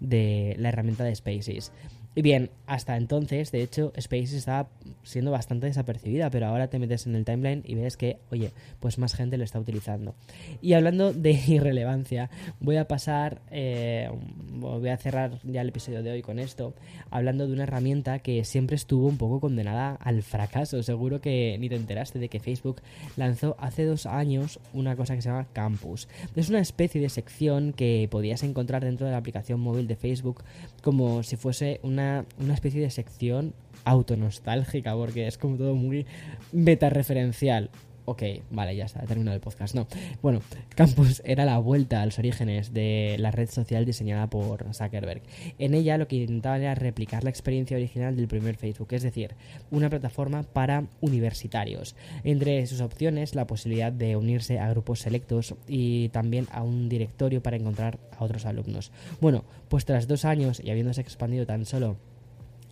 de 0.00 0.54
la 0.58 0.68
herramienta 0.70 1.04
de 1.04 1.14
Spaces. 1.14 1.72
Y 2.18 2.22
bien, 2.22 2.50
hasta 2.66 2.96
entonces, 2.96 3.52
de 3.52 3.62
hecho, 3.62 3.92
Spaces 3.96 4.32
estaba 4.32 4.68
siendo 5.04 5.30
bastante 5.30 5.66
desapercibida, 5.66 6.30
pero 6.30 6.46
ahora 6.46 6.66
te 6.66 6.80
metes 6.80 7.06
en 7.06 7.14
el 7.14 7.24
timeline 7.24 7.62
y 7.64 7.76
ves 7.76 7.96
que, 7.96 8.18
oye, 8.32 8.50
pues 8.80 8.98
más 8.98 9.14
gente 9.14 9.38
lo 9.38 9.44
está 9.44 9.60
utilizando. 9.60 10.16
Y 10.60 10.72
hablando 10.72 11.12
de 11.12 11.30
irrelevancia, 11.46 12.28
voy 12.58 12.76
a 12.76 12.88
pasar, 12.88 13.40
eh, 13.52 14.10
voy 14.50 14.88
a 14.88 14.96
cerrar 14.96 15.38
ya 15.44 15.60
el 15.60 15.68
episodio 15.68 16.02
de 16.02 16.10
hoy 16.10 16.22
con 16.22 16.40
esto, 16.40 16.74
hablando 17.08 17.46
de 17.46 17.52
una 17.52 17.62
herramienta 17.62 18.18
que 18.18 18.44
siempre 18.44 18.74
estuvo 18.74 19.06
un 19.06 19.16
poco 19.16 19.38
condenada 19.38 19.94
al 19.94 20.24
fracaso. 20.24 20.82
Seguro 20.82 21.20
que 21.20 21.56
ni 21.60 21.68
te 21.68 21.76
enteraste 21.76 22.18
de 22.18 22.28
que 22.28 22.40
Facebook 22.40 22.82
lanzó 23.16 23.54
hace 23.60 23.84
dos 23.84 24.06
años 24.06 24.58
una 24.72 24.96
cosa 24.96 25.14
que 25.14 25.22
se 25.22 25.28
llama 25.28 25.46
Campus. 25.52 26.08
Es 26.34 26.48
una 26.48 26.58
especie 26.58 27.00
de 27.00 27.10
sección 27.10 27.72
que 27.72 28.08
podías 28.10 28.42
encontrar 28.42 28.84
dentro 28.84 29.06
de 29.06 29.12
la 29.12 29.18
aplicación 29.18 29.60
móvil 29.60 29.86
de 29.86 29.94
Facebook 29.94 30.42
como 30.82 31.22
si 31.22 31.36
fuese 31.36 31.78
una 31.84 32.07
una, 32.38 32.54
especie 32.54 32.80
de 32.80 32.90
sección 32.90 33.54
autonostalgica, 33.84 34.94
porque 34.94 35.26
es 35.26 35.38
como 35.38 35.56
todo 35.56 35.74
muy 35.74 36.06
meta-referencial. 36.52 37.70
Ok, 38.08 38.22
vale, 38.50 38.74
ya 38.74 38.86
está, 38.86 39.04
he 39.04 39.06
terminado 39.06 39.34
el 39.34 39.42
podcast. 39.42 39.74
No. 39.74 39.86
Bueno, 40.22 40.40
Campus 40.74 41.20
era 41.26 41.44
la 41.44 41.58
vuelta 41.58 42.00
a 42.00 42.06
los 42.06 42.18
orígenes 42.18 42.72
de 42.72 43.16
la 43.18 43.30
red 43.30 43.50
social 43.50 43.84
diseñada 43.84 44.28
por 44.30 44.64
Zuckerberg. 44.72 45.20
En 45.58 45.74
ella 45.74 45.98
lo 45.98 46.08
que 46.08 46.16
intentaban 46.16 46.62
era 46.62 46.74
replicar 46.74 47.22
la 47.22 47.28
experiencia 47.28 47.76
original 47.76 48.16
del 48.16 48.26
primer 48.26 48.56
Facebook, 48.56 48.88
es 48.92 49.02
decir, 49.02 49.34
una 49.70 49.90
plataforma 49.90 50.42
para 50.42 50.86
universitarios. 51.02 51.96
Entre 52.24 52.66
sus 52.66 52.80
opciones, 52.80 53.34
la 53.34 53.46
posibilidad 53.46 53.92
de 53.92 54.16
unirse 54.16 54.58
a 54.58 54.70
grupos 54.70 55.00
selectos 55.00 55.54
y 55.66 56.08
también 56.08 56.46
a 56.50 56.62
un 56.62 56.88
directorio 56.88 57.42
para 57.42 57.58
encontrar 57.58 57.98
a 58.18 58.24
otros 58.24 58.46
alumnos. 58.46 58.90
Bueno, 59.20 59.44
pues 59.68 59.84
tras 59.84 60.08
dos 60.08 60.24
años 60.24 60.62
y 60.64 60.70
habiéndose 60.70 61.02
expandido 61.02 61.44
tan 61.44 61.66
solo 61.66 61.98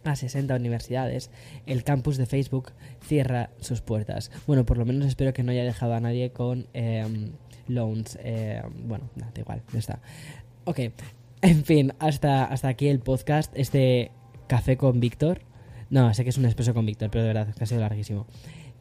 a 0.09 0.17
60 0.17 0.55
universidades, 0.55 1.31
el 1.67 1.85
campus 1.85 2.17
de 2.17 2.27
Facebook 2.27 2.73
cierra 3.03 3.51
sus 3.61 3.81
puertas. 3.81 4.31
Bueno, 4.47 4.65
por 4.65 4.79
lo 4.79 4.85
menos 4.85 5.07
espero 5.07 5.33
que 5.33 5.43
no 5.43 5.53
haya 5.53 5.65
dejado 5.65 5.95
a 5.95 6.01
nadie 6.01 6.31
con 6.31 6.67
eh, 6.75 7.05
loans. 7.69 8.19
Eh, 8.23 8.63
bueno, 8.85 9.11
da 9.15 9.31
igual, 9.37 9.63
ya 9.73 9.79
está. 9.79 10.01
Ok, 10.65 10.81
en 11.43 11.65
fin, 11.65 11.93
hasta, 11.99 12.45
hasta 12.45 12.69
aquí 12.69 12.89
el 12.89 13.01
podcast, 13.01 13.53
este 13.57 14.11
café 14.47 14.77
con 14.77 15.01
Víctor. 15.01 15.43
No, 15.91 16.13
sé 16.15 16.25
que 16.25 16.31
es 16.31 16.39
un 16.39 16.45
expreso 16.45 16.75
con 16.75 16.87
Víctor, 16.87 17.11
pero 17.11 17.23
de 17.23 17.33
verdad, 17.33 17.55
que 17.55 17.65
ha 17.65 17.67
sido 17.67 17.81
larguísimo. 17.81 18.27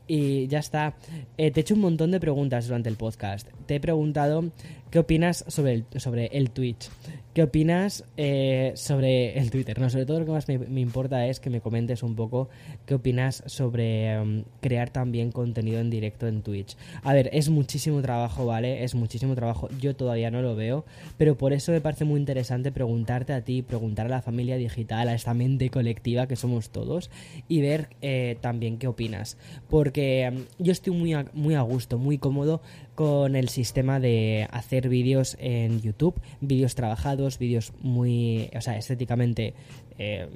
Y 0.08 0.48
ya 0.48 0.60
está. 0.60 0.96
Eh, 1.38 1.52
te 1.52 1.60
he 1.60 1.62
hecho 1.62 1.74
un 1.74 1.82
montón 1.82 2.12
de 2.12 2.20
preguntas 2.20 2.68
durante 2.68 2.90
el 2.90 2.96
podcast. 2.96 3.48
Te 3.66 3.76
he 3.76 3.80
preguntado 3.80 4.46
qué 4.92 5.00
opinas 5.00 5.44
sobre 5.48 5.74
el, 5.74 5.86
sobre 5.98 6.28
el 6.28 6.52
Twitch. 6.52 6.90
¿Qué 7.36 7.44
opinas 7.44 8.06
eh, 8.16 8.72
sobre 8.76 9.38
el 9.38 9.52
Twitter? 9.52 9.78
No, 9.78 9.90
sobre 9.90 10.06
todo 10.06 10.22
lo 10.22 10.26
que 10.26 10.32
más 10.32 10.48
me, 10.48 10.80
importa 10.80 11.28
es 11.28 11.42
que 11.42 11.50
me 11.50 11.60
comentes 11.60 12.02
un 12.02 12.16
poco 12.16 12.48
qué 12.86 12.96
opinas 12.96 13.44
sobre 13.46 14.18
um, 14.18 14.46
crear 14.62 14.90
también 14.90 15.34
contenido 15.34 15.82
en 15.82 15.90
directo 15.90 16.28
en 16.28 16.44
Twitch. 16.44 16.78
A 17.04 17.14
ver, 17.14 17.30
es 17.34 17.50
muchísimo 17.50 18.02
trabajo, 18.02 18.46
¿vale? 18.46 18.86
Es 18.86 18.96
muchísimo 18.96 19.36
trabajo. 19.36 19.68
Yo 19.82 19.98
todavía 19.98 20.32
no 20.32 20.42
lo 20.42 20.56
veo, 20.56 20.86
pero 21.18 21.38
por 21.38 21.52
eso 21.52 21.74
me 21.74 21.82
parece 21.82 22.06
muy 22.06 22.22
interesante 22.22 22.72
preguntarte 22.72 23.34
a 23.34 23.42
ti, 23.42 23.64
preguntar 23.64 24.06
a 24.06 24.10
la 24.10 24.22
familia 24.22 24.56
digital, 24.56 25.10
a 25.10 25.14
esta 25.14 25.34
mente 25.34 25.70
colectiva 25.70 26.28
que 26.28 26.38
somos 26.38 26.70
todos 26.70 27.10
y 27.50 27.60
ver 27.60 27.90
eh, 28.02 28.38
también 28.40 28.78
qué 28.78 28.88
opinas. 28.88 29.38
Porque 29.68 29.95
um, 30.32 30.46
yo 30.60 30.72
estoy 30.72 30.94
muy 30.94 31.16
muy 31.34 31.56
a 31.56 31.62
gusto, 31.62 31.98
muy 31.98 32.18
cómodo 32.18 32.62
con 32.96 33.36
el 33.36 33.50
sistema 33.50 34.00
de 34.00 34.48
hacer 34.52 34.90
vídeos 34.90 35.38
en 35.40 35.82
YouTube, 35.82 36.20
vídeos 36.42 36.76
trabajados, 36.76 37.40
vídeos 37.40 37.74
muy, 37.82 38.50
o 38.56 38.62
sea, 38.62 38.78
estéticamente 38.78 39.54
eh, 39.98 40.28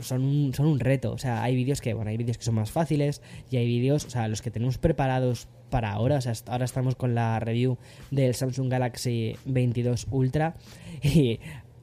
son, 0.00 0.22
un, 0.22 0.54
son 0.54 0.66
un 0.66 0.80
reto. 0.80 1.12
O 1.12 1.18
sea, 1.18 1.42
hay 1.42 1.54
vídeos 1.54 1.80
que, 1.80 1.94
bueno, 1.94 2.10
hay 2.10 2.16
vídeos 2.16 2.38
que 2.38 2.44
son 2.44 2.54
más 2.54 2.70
fáciles 2.70 3.22
y 3.50 3.56
hay 3.56 3.66
vídeos, 3.66 4.04
o 4.04 4.10
sea, 4.10 4.28
los 4.28 4.42
que 4.42 4.50
tenemos 4.50 4.78
preparados 4.78 5.48
para 5.70 5.92
ahora, 5.92 6.16
o 6.16 6.20
sea, 6.20 6.34
ahora 6.46 6.66
estamos 6.66 6.96
con 6.96 7.14
la 7.14 7.40
review 7.40 7.78
del 8.10 8.34
Samsung 8.34 8.70
Galaxy 8.70 9.36
22 9.46 10.06
Ultra 10.10 10.54
y 11.02 11.40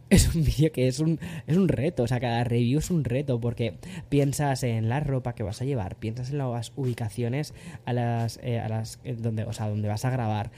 es 0.09 0.33
un 0.33 0.43
vídeo 0.43 0.71
que 0.71 0.87
es 0.87 0.99
un, 0.99 1.19
es 1.47 1.57
un 1.57 1.67
reto, 1.67 2.03
o 2.03 2.07
sea, 2.07 2.19
cada 2.19 2.43
review 2.43 2.79
es 2.79 2.89
un 2.89 3.03
reto 3.03 3.39
porque 3.39 3.75
piensas 4.09 4.63
en 4.63 4.89
la 4.89 4.99
ropa 4.99 5.33
que 5.33 5.43
vas 5.43 5.61
a 5.61 5.65
llevar, 5.65 5.95
piensas 5.97 6.31
en 6.31 6.39
las 6.39 6.73
ubicaciones 6.75 7.53
a 7.85 7.93
las, 7.93 8.39
eh, 8.41 8.59
a 8.59 8.69
las 8.69 8.99
eh, 9.03 9.15
donde, 9.17 9.43
o 9.43 9.53
sea, 9.53 9.69
donde 9.69 9.87
vas 9.87 10.05
a 10.05 10.09
grabar. 10.09 10.51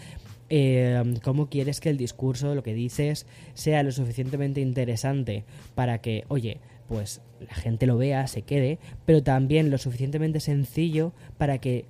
Eh, 0.49 1.15
cómo 1.23 1.49
quieres 1.49 1.79
que 1.79 1.89
el 1.89 1.97
discurso, 1.97 2.55
lo 2.55 2.63
que 2.63 2.73
dices, 2.73 3.25
sea 3.53 3.83
lo 3.83 3.91
suficientemente 3.91 4.61
interesante 4.61 5.45
para 5.75 5.99
que, 5.99 6.25
oye, 6.27 6.59
pues 6.87 7.21
la 7.39 7.55
gente 7.55 7.87
lo 7.87 7.97
vea, 7.97 8.27
se 8.27 8.41
quede, 8.41 8.77
pero 9.05 9.23
también 9.23 9.69
lo 9.69 9.77
suficientemente 9.77 10.41
sencillo 10.41 11.13
para 11.37 11.59
que 11.59 11.85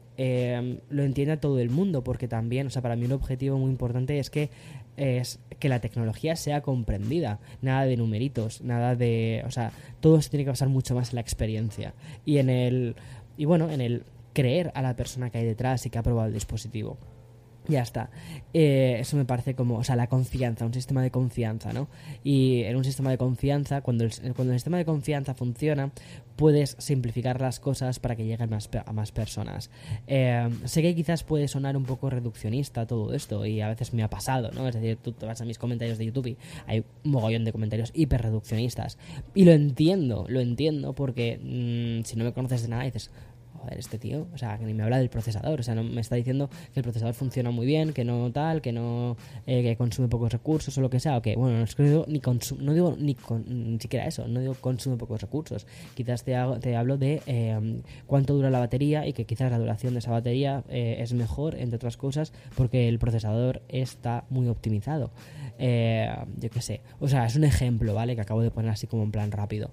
lo 0.90 1.02
entienda 1.04 1.38
todo 1.38 1.60
el 1.60 1.72
mundo, 1.72 2.04
porque 2.04 2.28
también, 2.28 2.68
o 2.68 2.70
sea, 2.70 2.84
para 2.84 2.96
mí 2.96 3.06
un 3.06 3.14
objetivo 3.14 3.58
muy 3.58 3.72
importante 3.72 4.20
es 4.20 4.30
que 4.30 4.52
es 4.98 5.40
que 5.60 5.70
la 5.70 5.80
tecnología 5.80 6.36
sea 6.36 6.62
comprendida, 6.62 7.40
nada 7.62 7.86
de 7.86 7.98
numeritos, 7.98 8.62
nada 8.62 8.96
de, 8.96 9.44
o 9.46 9.52
sea, 9.52 9.72
todo 10.00 10.22
se 10.22 10.30
tiene 10.30 10.44
que 10.44 10.52
basar 10.52 10.70
mucho 10.70 10.96
más 10.96 11.10
en 11.12 11.16
la 11.16 11.22
experiencia 11.22 11.94
y 12.26 12.38
en 12.38 12.50
el 12.50 12.96
y 13.38 13.46
bueno, 13.46 13.70
en 13.70 13.82
el 13.82 14.04
creer 14.34 14.72
a 14.76 14.82
la 14.82 14.96
persona 14.96 15.30
que 15.30 15.40
hay 15.40 15.46
detrás 15.46 15.86
y 15.86 15.90
que 15.90 15.98
ha 15.98 16.04
probado 16.04 16.28
el 16.28 16.34
dispositivo. 16.34 16.98
Ya 17.72 17.82
está. 17.82 18.10
Eh, 18.54 18.98
eso 19.00 19.16
me 19.16 19.24
parece 19.24 19.56
como, 19.56 19.78
o 19.78 19.84
sea, 19.86 19.96
la 19.96 20.08
confianza, 20.08 20.66
un 20.66 20.74
sistema 20.74 21.02
de 21.02 21.10
confianza, 21.10 21.72
¿no? 21.72 21.88
Y 22.22 22.64
en 22.64 22.76
un 22.76 22.84
sistema 22.84 23.10
de 23.10 23.18
confianza, 23.18 23.80
cuando 23.82 24.04
el, 24.04 24.12
cuando 24.36 24.52
el 24.52 24.60
sistema 24.60 24.78
de 24.78 24.84
confianza 24.84 25.34
funciona, 25.34 25.92
puedes 26.36 26.76
simplificar 26.80 27.40
las 27.40 27.62
cosas 27.62 28.00
para 28.00 28.18
que 28.18 28.26
lleguen 28.26 28.50
más, 28.50 28.70
a 28.86 28.92
más 28.92 29.14
personas. 29.14 29.70
Eh, 30.08 30.50
sé 30.66 30.82
que 30.82 30.94
quizás 30.94 31.24
puede 31.24 31.48
sonar 31.48 31.78
un 31.78 31.86
poco 31.86 32.10
reduccionista 32.10 32.86
todo 32.86 33.14
esto, 33.14 33.46
y 33.46 33.62
a 33.62 33.70
veces 33.70 33.94
me 33.94 34.04
ha 34.04 34.10
pasado, 34.10 34.52
¿no? 34.52 34.68
Es 34.68 34.76
decir, 34.76 34.98
tú 34.98 35.14
te 35.14 35.26
vas 35.26 35.40
a 35.40 35.46
mis 35.46 35.58
comentarios 35.58 35.98
de 35.98 36.08
YouTube 36.08 36.28
y 36.28 36.38
hay 36.68 36.84
un 37.06 37.12
mogollón 37.12 37.46
de 37.46 37.54
comentarios 37.54 37.92
hiper 37.94 38.22
reduccionistas. 38.22 38.98
Y 39.34 39.46
lo 39.46 39.54
entiendo, 39.54 40.26
lo 40.28 40.42
entiendo, 40.42 40.92
porque 40.92 41.38
mm, 41.42 42.04
si 42.04 42.18
no 42.18 42.26
me 42.26 42.34
conoces 42.34 42.64
de 42.64 42.68
nada, 42.68 42.84
dices, 42.84 43.12
joder, 43.62 43.78
este 43.78 43.98
tío, 43.98 44.28
o 44.34 44.38
sea, 44.38 44.58
que 44.58 44.66
ni 44.66 44.74
me 44.74 44.84
habla 44.84 44.98
del 44.98 45.10
procesador, 45.10 45.60
o 45.60 45.64
sea, 45.64 45.76
no 45.76 45.84
me 45.84 46.02
está 46.02 46.16
diciendo 46.16 46.50
que 46.74 46.80
el 46.80 46.84
procesador 46.84 47.14
funciona 47.14 47.52
muy 47.52 47.66
bien, 47.66 47.94
que 47.94 48.04
no 48.04 48.32
tal, 48.32 48.62
que 48.62 48.72
no 48.72 49.18
eh, 49.46 49.62
que 49.62 49.76
consume 49.76 50.08
pocos 50.08 50.32
recursos 50.32 50.78
o 50.78 50.82
lo 50.82 50.90
que 50.90 51.00
sea, 51.00 51.18
o 51.18 51.22
que, 51.22 51.36
bueno, 51.36 51.60
no, 51.60 51.84
digo 51.84 52.06
ni, 52.08 52.22
no 52.60 52.74
digo 52.74 52.96
ni, 52.98 53.16
ni 53.48 53.80
siquiera 53.80 54.08
eso, 54.08 54.28
no 54.28 54.40
digo 54.40 54.56
consume 54.56 54.98
pocos 54.98 55.22
recursos, 55.22 55.68
quizás 55.96 56.24
te, 56.24 56.36
te 56.60 56.76
hablo 56.76 56.98
de 56.98 57.22
eh, 57.28 57.82
cuánto 58.08 58.34
dura 58.34 58.50
la 58.50 58.60
batería 58.60 59.06
y 59.06 59.14
que 59.14 59.26
quizás 59.26 59.52
la 59.52 59.60
duración 59.60 59.94
de 59.94 60.00
esa 60.00 60.12
batería 60.12 60.64
eh, 60.70 60.98
es 61.00 61.14
mejor, 61.14 61.56
entre 61.56 61.76
otras 61.76 61.98
cosas, 61.98 62.34
porque 62.56 62.88
el 62.90 63.00
procesador 63.00 63.62
está 63.70 64.26
muy 64.30 64.48
optimizado. 64.48 65.12
yo 65.58 66.50
qué 66.50 66.62
sé, 66.62 66.82
o 67.00 67.08
sea, 67.08 67.26
es 67.26 67.36
un 67.36 67.44
ejemplo, 67.44 67.94
¿vale? 67.94 68.16
Que 68.16 68.22
acabo 68.22 68.42
de 68.42 68.52
poner 68.52 68.72
así 68.72 68.88
como 68.88 69.04
en 69.04 69.12
plan 69.12 69.32
rápido. 69.32 69.72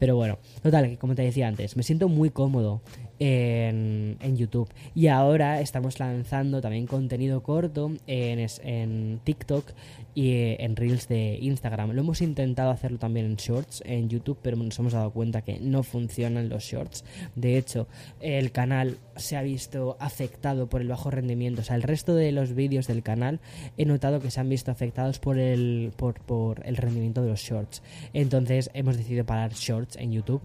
Pero 0.00 0.16
bueno, 0.16 0.38
total, 0.62 0.96
como 0.98 1.14
te 1.14 1.22
decía 1.22 1.46
antes, 1.46 1.76
me 1.76 1.82
siento 1.82 2.08
muy 2.08 2.30
cómodo 2.30 2.80
en, 3.20 4.36
YouTube. 4.36 4.68
Y 4.94 5.08
ahora 5.08 5.60
estamos 5.60 6.00
lanzando 6.00 6.60
también 6.60 6.86
contenido 6.86 7.42
corto 7.42 7.92
en, 8.06 8.46
en 8.64 9.20
TikTok 9.22 9.72
y 10.14 10.56
en 10.58 10.74
Reels 10.74 11.06
de 11.08 11.38
Instagram. 11.40 11.92
Lo 11.92 12.00
hemos 12.00 12.22
intentado 12.22 12.70
hacerlo 12.70 12.98
también 12.98 13.26
en 13.26 13.36
Shorts 13.36 13.82
en 13.84 14.08
YouTube, 14.08 14.38
pero 14.42 14.56
nos 14.56 14.78
hemos 14.78 14.94
dado 14.94 15.10
cuenta 15.10 15.42
que 15.42 15.60
no 15.60 15.82
funcionan 15.82 16.48
los 16.48 16.64
Shorts. 16.64 17.04
De 17.36 17.58
hecho, 17.58 17.86
el 18.20 18.50
canal 18.50 18.98
se 19.16 19.36
ha 19.36 19.42
visto 19.42 19.96
afectado 20.00 20.68
por 20.68 20.80
el 20.80 20.88
bajo 20.88 21.10
rendimiento. 21.10 21.60
O 21.60 21.64
sea, 21.64 21.76
el 21.76 21.82
resto 21.82 22.14
de 22.14 22.32
los 22.32 22.54
vídeos 22.54 22.86
del 22.86 23.02
canal 23.02 23.40
he 23.76 23.84
notado 23.84 24.20
que 24.20 24.30
se 24.30 24.40
han 24.40 24.48
visto 24.48 24.70
afectados 24.70 25.18
por 25.18 25.38
el, 25.38 25.92
por, 25.96 26.20
por 26.20 26.66
el 26.66 26.76
rendimiento 26.76 27.22
de 27.22 27.28
los 27.28 27.40
Shorts. 27.40 27.82
Entonces 28.14 28.70
hemos 28.72 28.96
decidido 28.96 29.26
parar 29.26 29.52
Shorts 29.52 29.96
en 29.96 30.12
YouTube 30.12 30.42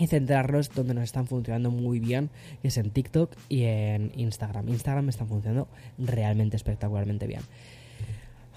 y 0.00 0.06
centrarlos 0.06 0.70
donde 0.74 0.94
nos 0.94 1.04
están 1.04 1.26
funcionando 1.26 1.70
muy 1.70 2.00
bien, 2.00 2.30
que 2.62 2.68
es 2.68 2.76
en 2.78 2.90
TikTok 2.90 3.30
y 3.48 3.64
en 3.64 4.10
Instagram. 4.16 4.68
Instagram 4.68 5.04
me 5.04 5.10
están 5.10 5.28
funcionando 5.28 5.68
realmente 5.98 6.56
espectacularmente 6.56 7.26
bien. 7.26 7.42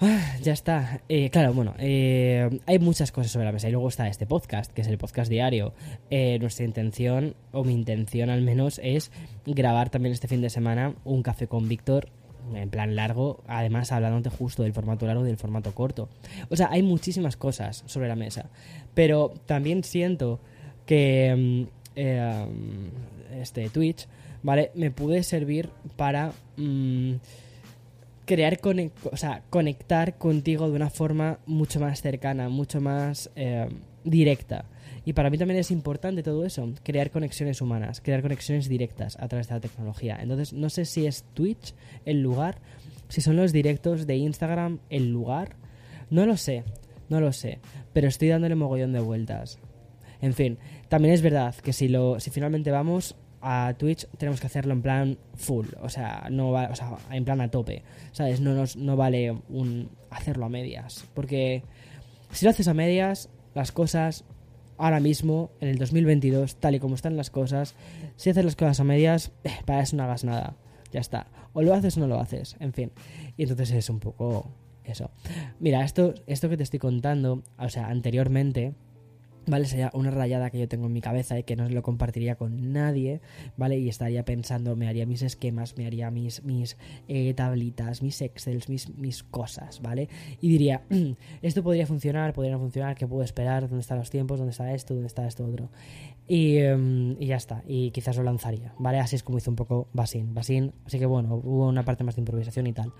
Ah, 0.00 0.36
ya 0.42 0.52
está. 0.52 1.02
Eh, 1.08 1.30
claro, 1.30 1.52
bueno, 1.52 1.74
eh, 1.78 2.60
hay 2.66 2.78
muchas 2.78 3.12
cosas 3.12 3.30
sobre 3.30 3.44
la 3.44 3.52
mesa. 3.52 3.68
Y 3.68 3.72
luego 3.72 3.88
está 3.88 4.08
este 4.08 4.26
podcast, 4.26 4.72
que 4.72 4.80
es 4.80 4.88
el 4.88 4.98
podcast 4.98 5.30
diario. 5.30 5.72
Eh, 6.10 6.38
nuestra 6.40 6.64
intención, 6.64 7.36
o 7.52 7.62
mi 7.62 7.74
intención 7.74 8.30
al 8.30 8.42
menos, 8.42 8.80
es 8.82 9.12
grabar 9.46 9.90
también 9.90 10.12
este 10.12 10.26
fin 10.26 10.40
de 10.40 10.50
semana 10.50 10.94
un 11.04 11.22
café 11.22 11.46
con 11.46 11.68
Víctor 11.68 12.08
en 12.54 12.68
plan 12.68 12.94
largo, 12.94 13.42
además 13.46 13.90
hablándote 13.92 14.28
justo 14.28 14.64
del 14.64 14.74
formato 14.74 15.06
largo 15.06 15.24
y 15.24 15.28
del 15.28 15.38
formato 15.38 15.74
corto. 15.74 16.08
O 16.50 16.56
sea, 16.56 16.68
hay 16.70 16.82
muchísimas 16.82 17.36
cosas 17.36 17.84
sobre 17.86 18.08
la 18.08 18.16
mesa. 18.16 18.50
Pero 18.94 19.32
también 19.46 19.84
siento 19.84 20.40
que 20.86 21.66
mm, 21.66 21.74
eh, 21.96 22.46
este 23.40 23.68
Twitch, 23.70 24.06
¿vale? 24.42 24.70
Me 24.74 24.90
puede 24.90 25.22
servir 25.22 25.70
para 25.96 26.32
mm, 26.56 27.14
crear, 28.24 28.58
o 29.10 29.16
sea, 29.16 29.42
conectar 29.50 30.16
contigo 30.16 30.68
de 30.68 30.76
una 30.76 30.90
forma 30.90 31.38
mucho 31.46 31.80
más 31.80 32.00
cercana, 32.00 32.48
mucho 32.48 32.80
más 32.80 33.30
eh, 33.36 33.68
directa. 34.04 34.64
Y 35.06 35.12
para 35.12 35.28
mí 35.28 35.36
también 35.36 35.60
es 35.60 35.70
importante 35.70 36.22
todo 36.22 36.46
eso, 36.46 36.72
crear 36.82 37.10
conexiones 37.10 37.60
humanas, 37.60 38.00
crear 38.00 38.22
conexiones 38.22 38.68
directas 38.68 39.16
a 39.20 39.28
través 39.28 39.48
de 39.48 39.54
la 39.54 39.60
tecnología. 39.60 40.18
Entonces, 40.20 40.54
no 40.54 40.70
sé 40.70 40.86
si 40.86 41.06
es 41.06 41.24
Twitch 41.34 41.74
el 42.06 42.22
lugar, 42.22 42.56
si 43.08 43.20
son 43.20 43.36
los 43.36 43.52
directos 43.52 44.06
de 44.06 44.16
Instagram 44.16 44.78
el 44.88 45.12
lugar, 45.12 45.56
no 46.08 46.24
lo 46.24 46.38
sé, 46.38 46.64
no 47.10 47.20
lo 47.20 47.32
sé, 47.32 47.58
pero 47.92 48.08
estoy 48.08 48.28
dándole 48.28 48.54
mogollón 48.54 48.94
de 48.94 49.00
vueltas. 49.00 49.58
En 50.24 50.32
fin, 50.32 50.56
también 50.88 51.12
es 51.12 51.20
verdad 51.20 51.54
que 51.54 51.74
si, 51.74 51.86
lo, 51.86 52.18
si 52.18 52.30
finalmente 52.30 52.70
vamos 52.70 53.14
a 53.42 53.74
Twitch 53.76 54.06
tenemos 54.16 54.40
que 54.40 54.46
hacerlo 54.46 54.72
en 54.72 54.80
plan 54.80 55.18
full, 55.34 55.66
o 55.82 55.90
sea, 55.90 56.28
no 56.30 56.50
va, 56.50 56.70
o 56.70 56.74
sea, 56.74 56.96
en 57.10 57.26
plan 57.26 57.42
a 57.42 57.50
tope, 57.50 57.82
¿sabes? 58.12 58.40
No, 58.40 58.54
nos, 58.54 58.74
no 58.78 58.96
vale 58.96 59.36
un 59.50 59.90
hacerlo 60.08 60.46
a 60.46 60.48
medias, 60.48 61.04
porque 61.12 61.62
si 62.32 62.46
lo 62.46 62.52
haces 62.52 62.68
a 62.68 62.72
medias, 62.72 63.28
las 63.54 63.70
cosas 63.70 64.24
ahora 64.78 64.98
mismo, 64.98 65.50
en 65.60 65.68
el 65.68 65.76
2022, 65.76 66.56
tal 66.56 66.76
y 66.76 66.80
como 66.80 66.94
están 66.94 67.18
las 67.18 67.28
cosas, 67.28 67.74
si 68.16 68.30
haces 68.30 68.46
las 68.46 68.56
cosas 68.56 68.80
a 68.80 68.84
medias, 68.84 69.30
eh, 69.44 69.50
para 69.66 69.82
eso 69.82 69.94
no 69.94 70.04
hagas 70.04 70.24
nada, 70.24 70.56
ya 70.90 71.00
está. 71.00 71.26
O 71.52 71.60
lo 71.60 71.74
haces 71.74 71.98
o 71.98 72.00
no 72.00 72.06
lo 72.06 72.18
haces, 72.18 72.56
en 72.60 72.72
fin. 72.72 72.92
Y 73.36 73.42
entonces 73.42 73.72
es 73.72 73.90
un 73.90 74.00
poco 74.00 74.50
eso. 74.84 75.10
Mira, 75.60 75.84
esto, 75.84 76.14
esto 76.26 76.48
que 76.48 76.56
te 76.56 76.62
estoy 76.62 76.78
contando, 76.78 77.42
o 77.58 77.68
sea, 77.68 77.88
anteriormente, 77.88 78.72
¿vale? 79.46 79.66
Sería 79.66 79.90
una 79.94 80.10
rayada 80.10 80.50
que 80.50 80.58
yo 80.58 80.68
tengo 80.68 80.86
en 80.86 80.92
mi 80.92 81.00
cabeza 81.00 81.38
y 81.38 81.44
que 81.44 81.56
no 81.56 81.68
lo 81.68 81.82
compartiría 81.82 82.36
con 82.36 82.72
nadie, 82.72 83.20
¿vale? 83.56 83.78
Y 83.78 83.88
estaría 83.88 84.24
pensando, 84.24 84.76
me 84.76 84.88
haría 84.88 85.06
mis 85.06 85.22
esquemas, 85.22 85.76
me 85.76 85.86
haría 85.86 86.10
mis, 86.10 86.42
mis 86.44 86.76
eh, 87.08 87.32
tablitas, 87.34 88.02
mis 88.02 88.20
excels, 88.22 88.68
mis, 88.68 88.96
mis 88.96 89.22
cosas, 89.22 89.80
¿vale? 89.82 90.08
Y 90.40 90.48
diría, 90.48 90.82
esto 91.42 91.62
podría 91.62 91.86
funcionar, 91.86 92.32
podría 92.32 92.52
no 92.52 92.58
funcionar, 92.58 92.96
¿qué 92.96 93.06
puedo 93.06 93.22
esperar? 93.22 93.68
¿Dónde 93.68 93.80
están 93.80 93.98
los 93.98 94.10
tiempos? 94.10 94.38
¿Dónde 94.38 94.52
está 94.52 94.72
esto? 94.72 94.94
¿Dónde 94.94 95.08
está 95.08 95.26
esto 95.26 95.44
otro? 95.44 95.70
Y, 96.26 96.56
em, 96.56 97.20
y, 97.20 97.26
ya 97.26 97.36
está, 97.36 97.62
y 97.66 97.90
quizás 97.90 98.16
lo 98.16 98.22
lanzaría, 98.22 98.72
¿vale? 98.78 98.98
Así 98.98 99.14
es 99.14 99.22
como 99.22 99.36
hizo 99.36 99.50
un 99.50 99.56
poco 99.56 99.88
Basin. 99.92 100.32
Basin, 100.32 100.72
así 100.86 100.98
que 100.98 101.04
bueno, 101.04 101.34
hubo 101.34 101.68
una 101.68 101.84
parte 101.84 102.02
más 102.02 102.16
de 102.16 102.22
improvisación 102.22 102.66
y 102.66 102.72
tal. 102.72 102.92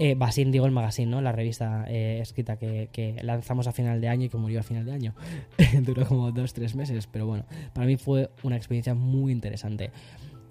Eh, 0.00 0.16
Basin, 0.16 0.50
digo 0.50 0.66
el 0.66 0.72
magazine, 0.72 1.08
¿no? 1.08 1.20
La 1.20 1.30
revista 1.30 1.84
eh, 1.88 2.18
escrita 2.20 2.56
que, 2.56 2.88
que, 2.92 3.16
lanzamos 3.22 3.68
a 3.68 3.72
final 3.72 4.00
de 4.00 4.08
año 4.08 4.24
y 4.26 4.28
que 4.28 4.36
murió 4.36 4.60
a 4.60 4.62
final 4.64 4.84
de 4.84 4.92
año. 4.92 5.14
Duró 5.82 6.06
como 6.06 6.32
dos, 6.32 6.54
tres 6.54 6.74
meses, 6.74 7.06
pero 7.06 7.26
bueno, 7.26 7.44
para 7.72 7.86
mí 7.86 7.96
fue 7.96 8.30
una 8.42 8.56
experiencia 8.56 8.94
muy 8.94 9.30
interesante. 9.30 9.92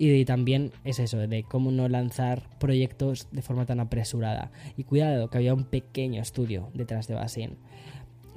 Y, 0.04 0.26
también 0.26 0.72
es 0.84 0.98
eso, 0.98 1.18
de 1.20 1.44
cómo 1.44 1.70
no 1.70 1.88
lanzar 1.88 2.42
proyectos 2.58 3.28
de 3.32 3.44
forma 3.44 3.68
tan 3.68 3.80
apresurada. 3.80 4.52
Y 4.76 4.84
cuidado, 4.84 5.30
que 5.30 5.38
había 5.38 5.54
un 5.54 5.66
pequeño 5.66 6.24
estudio 6.24 6.72
detrás 6.74 7.08
de 7.08 7.14
Basin. 7.14 7.58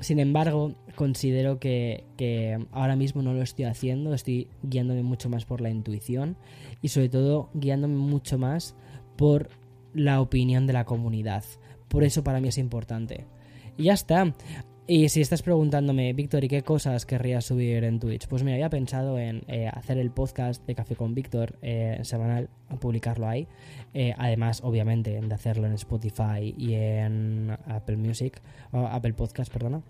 Sin 0.01 0.19
embargo, 0.19 0.75
considero 0.97 1.59
que, 1.59 2.05
ahora 2.73 2.97
mismo 2.97 3.23
no 3.23 3.33
lo 3.33 3.43
estoy 3.43 3.65
haciendo, 3.67 4.13
estoy 4.15 4.49
guiándome 4.63 5.03
mucho 5.03 5.29
más 5.29 5.45
por 5.45 5.61
la 5.61 5.71
intuición 5.71 6.37
y 6.83 6.89
sobre 6.89 7.09
todo 7.09 7.51
guiándome 7.55 7.97
mucho 7.97 8.39
más 8.39 8.75
por 9.17 9.49
la 9.95 10.21
opinión 10.21 10.67
de 10.67 10.73
la 10.73 10.85
comunidad. 10.85 11.45
Por 11.89 12.05
eso 12.05 12.25
para 12.25 12.41
mí 12.41 12.49
es 12.49 12.59
importante. 12.59 13.27
Y 13.77 13.85
ya 13.85 13.93
está. 13.93 14.35
Y 14.87 15.09
si 15.09 15.23
estás 15.23 15.41
preguntándome, 15.41 16.13
Víctor, 16.13 16.45
¿y 16.45 16.49
qué 16.49 16.61
cosas 16.63 17.07
querrías 17.07 17.47
subir 17.47 17.85
en 17.85 17.99
Twitch? 17.99 18.29
Pues 18.29 18.43
me 18.43 18.53
había 18.53 18.69
pensado 18.69 19.19
en 19.19 19.43
eh, 19.49 19.67
hacer 19.67 19.97
el 19.97 20.11
podcast 20.11 20.67
de 20.67 20.75
Café 20.75 20.95
con 20.95 21.15
Víctor 21.15 21.59
eh, 21.63 22.01
semanal, 22.03 22.51
publicarlo 22.81 23.27
ahí. 23.27 23.49
Eh, 23.95 24.13
además, 24.19 24.61
obviamente, 24.63 25.19
de 25.19 25.35
hacerlo 25.35 25.67
en 25.67 25.73
Spotify 25.73 26.55
y 26.59 26.75
en 26.75 27.57
Apple 27.67 27.97
Music, 27.97 28.43
Apple 28.73 29.15
Podcast, 29.15 29.51
perdona. 29.51 29.81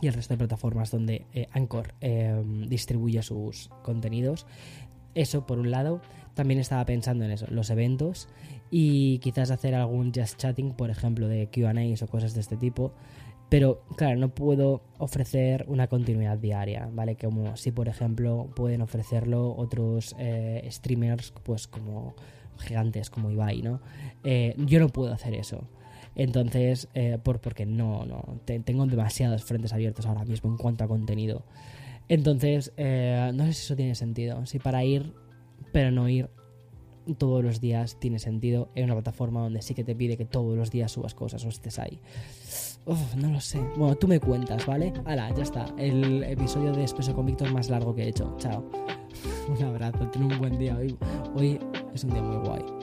Y 0.00 0.06
el 0.06 0.14
resto 0.14 0.34
de 0.34 0.38
plataformas 0.38 0.92
donde 0.92 1.26
Anchor 1.50 1.94
distribuye 2.68 3.22
sus 3.22 3.70
contenidos. 3.82 4.46
Eso 5.16 5.46
por 5.46 5.58
un 5.58 5.72
lado. 5.72 6.00
También 6.34 6.60
estaba 6.60 6.84
pensando 6.84 7.24
en 7.24 7.32
eso, 7.32 7.46
los 7.50 7.70
eventos 7.70 8.28
y 8.74 9.18
quizás 9.18 9.50
hacer 9.50 9.74
algún 9.74 10.14
just 10.14 10.38
chatting, 10.38 10.72
por 10.72 10.88
ejemplo, 10.88 11.28
de 11.28 11.46
QAs 11.48 12.00
o 12.00 12.06
cosas 12.06 12.32
de 12.32 12.40
este 12.40 12.56
tipo. 12.56 12.94
Pero 13.50 13.82
claro, 13.96 14.18
no 14.18 14.30
puedo 14.30 14.80
ofrecer 14.96 15.66
una 15.68 15.88
continuidad 15.88 16.38
diaria, 16.38 16.88
¿vale? 16.90 17.16
Como 17.16 17.54
si 17.58 17.70
por 17.70 17.86
ejemplo 17.86 18.48
pueden 18.56 18.80
ofrecerlo 18.80 19.54
otros 19.54 20.16
eh, 20.18 20.66
streamers, 20.70 21.34
pues 21.42 21.68
como 21.68 22.14
gigantes 22.60 23.10
como 23.10 23.30
Ibai, 23.30 23.60
¿no? 23.60 23.82
Eh, 24.24 24.54
yo 24.56 24.80
no 24.80 24.88
puedo 24.88 25.12
hacer 25.12 25.34
eso. 25.34 25.68
Entonces, 26.14 26.88
eh, 26.94 27.18
por, 27.22 27.42
porque 27.42 27.66
no, 27.66 28.06
no, 28.06 28.40
tengo 28.46 28.86
demasiados 28.86 29.44
frentes 29.44 29.74
abiertos 29.74 30.06
ahora 30.06 30.24
mismo 30.24 30.50
en 30.50 30.56
cuanto 30.56 30.84
a 30.84 30.88
contenido. 30.88 31.44
Entonces, 32.08 32.72
no 32.78 33.44
sé 33.44 33.52
si 33.52 33.64
eso 33.64 33.76
tiene 33.76 33.94
sentido. 33.96 34.46
Si 34.46 34.58
para 34.58 34.82
ir, 34.82 35.12
pero 35.72 35.90
no 35.90 36.08
ir 36.08 36.30
todos 37.18 37.44
los 37.44 37.60
días 37.60 37.98
tiene 37.98 38.18
sentido 38.18 38.68
en 38.74 38.84
una 38.84 38.94
plataforma 38.94 39.40
donde 39.40 39.62
sí 39.62 39.74
que 39.74 39.84
te 39.84 39.94
pide 39.94 40.16
que 40.16 40.24
todos 40.24 40.56
los 40.56 40.70
días 40.70 40.92
subas 40.92 41.14
cosas 41.14 41.44
o 41.44 41.48
estés 41.48 41.78
ahí 41.78 42.00
no 43.16 43.30
lo 43.30 43.40
sé. 43.40 43.60
Bueno, 43.76 43.94
tú 43.94 44.08
me 44.08 44.18
cuentas, 44.18 44.66
¿vale? 44.66 44.92
Hala, 45.04 45.32
ya 45.34 45.42
está. 45.42 45.66
El 45.76 46.22
episodio 46.24 46.72
de 46.72 46.82
Expreso 46.82 47.14
con 47.14 47.26
Víctor 47.26 47.52
más 47.52 47.70
largo 47.70 47.94
que 47.94 48.04
he 48.04 48.08
hecho. 48.08 48.34
Chao. 48.38 48.64
Un 49.48 49.62
abrazo, 49.64 50.08
ten 50.08 50.24
un 50.24 50.38
buen 50.38 50.58
día. 50.58 50.76
Hoy, 50.76 50.96
hoy 51.34 51.60
es 51.94 52.04
un 52.04 52.10
día 52.10 52.22
muy 52.22 52.46
guay. 52.46 52.81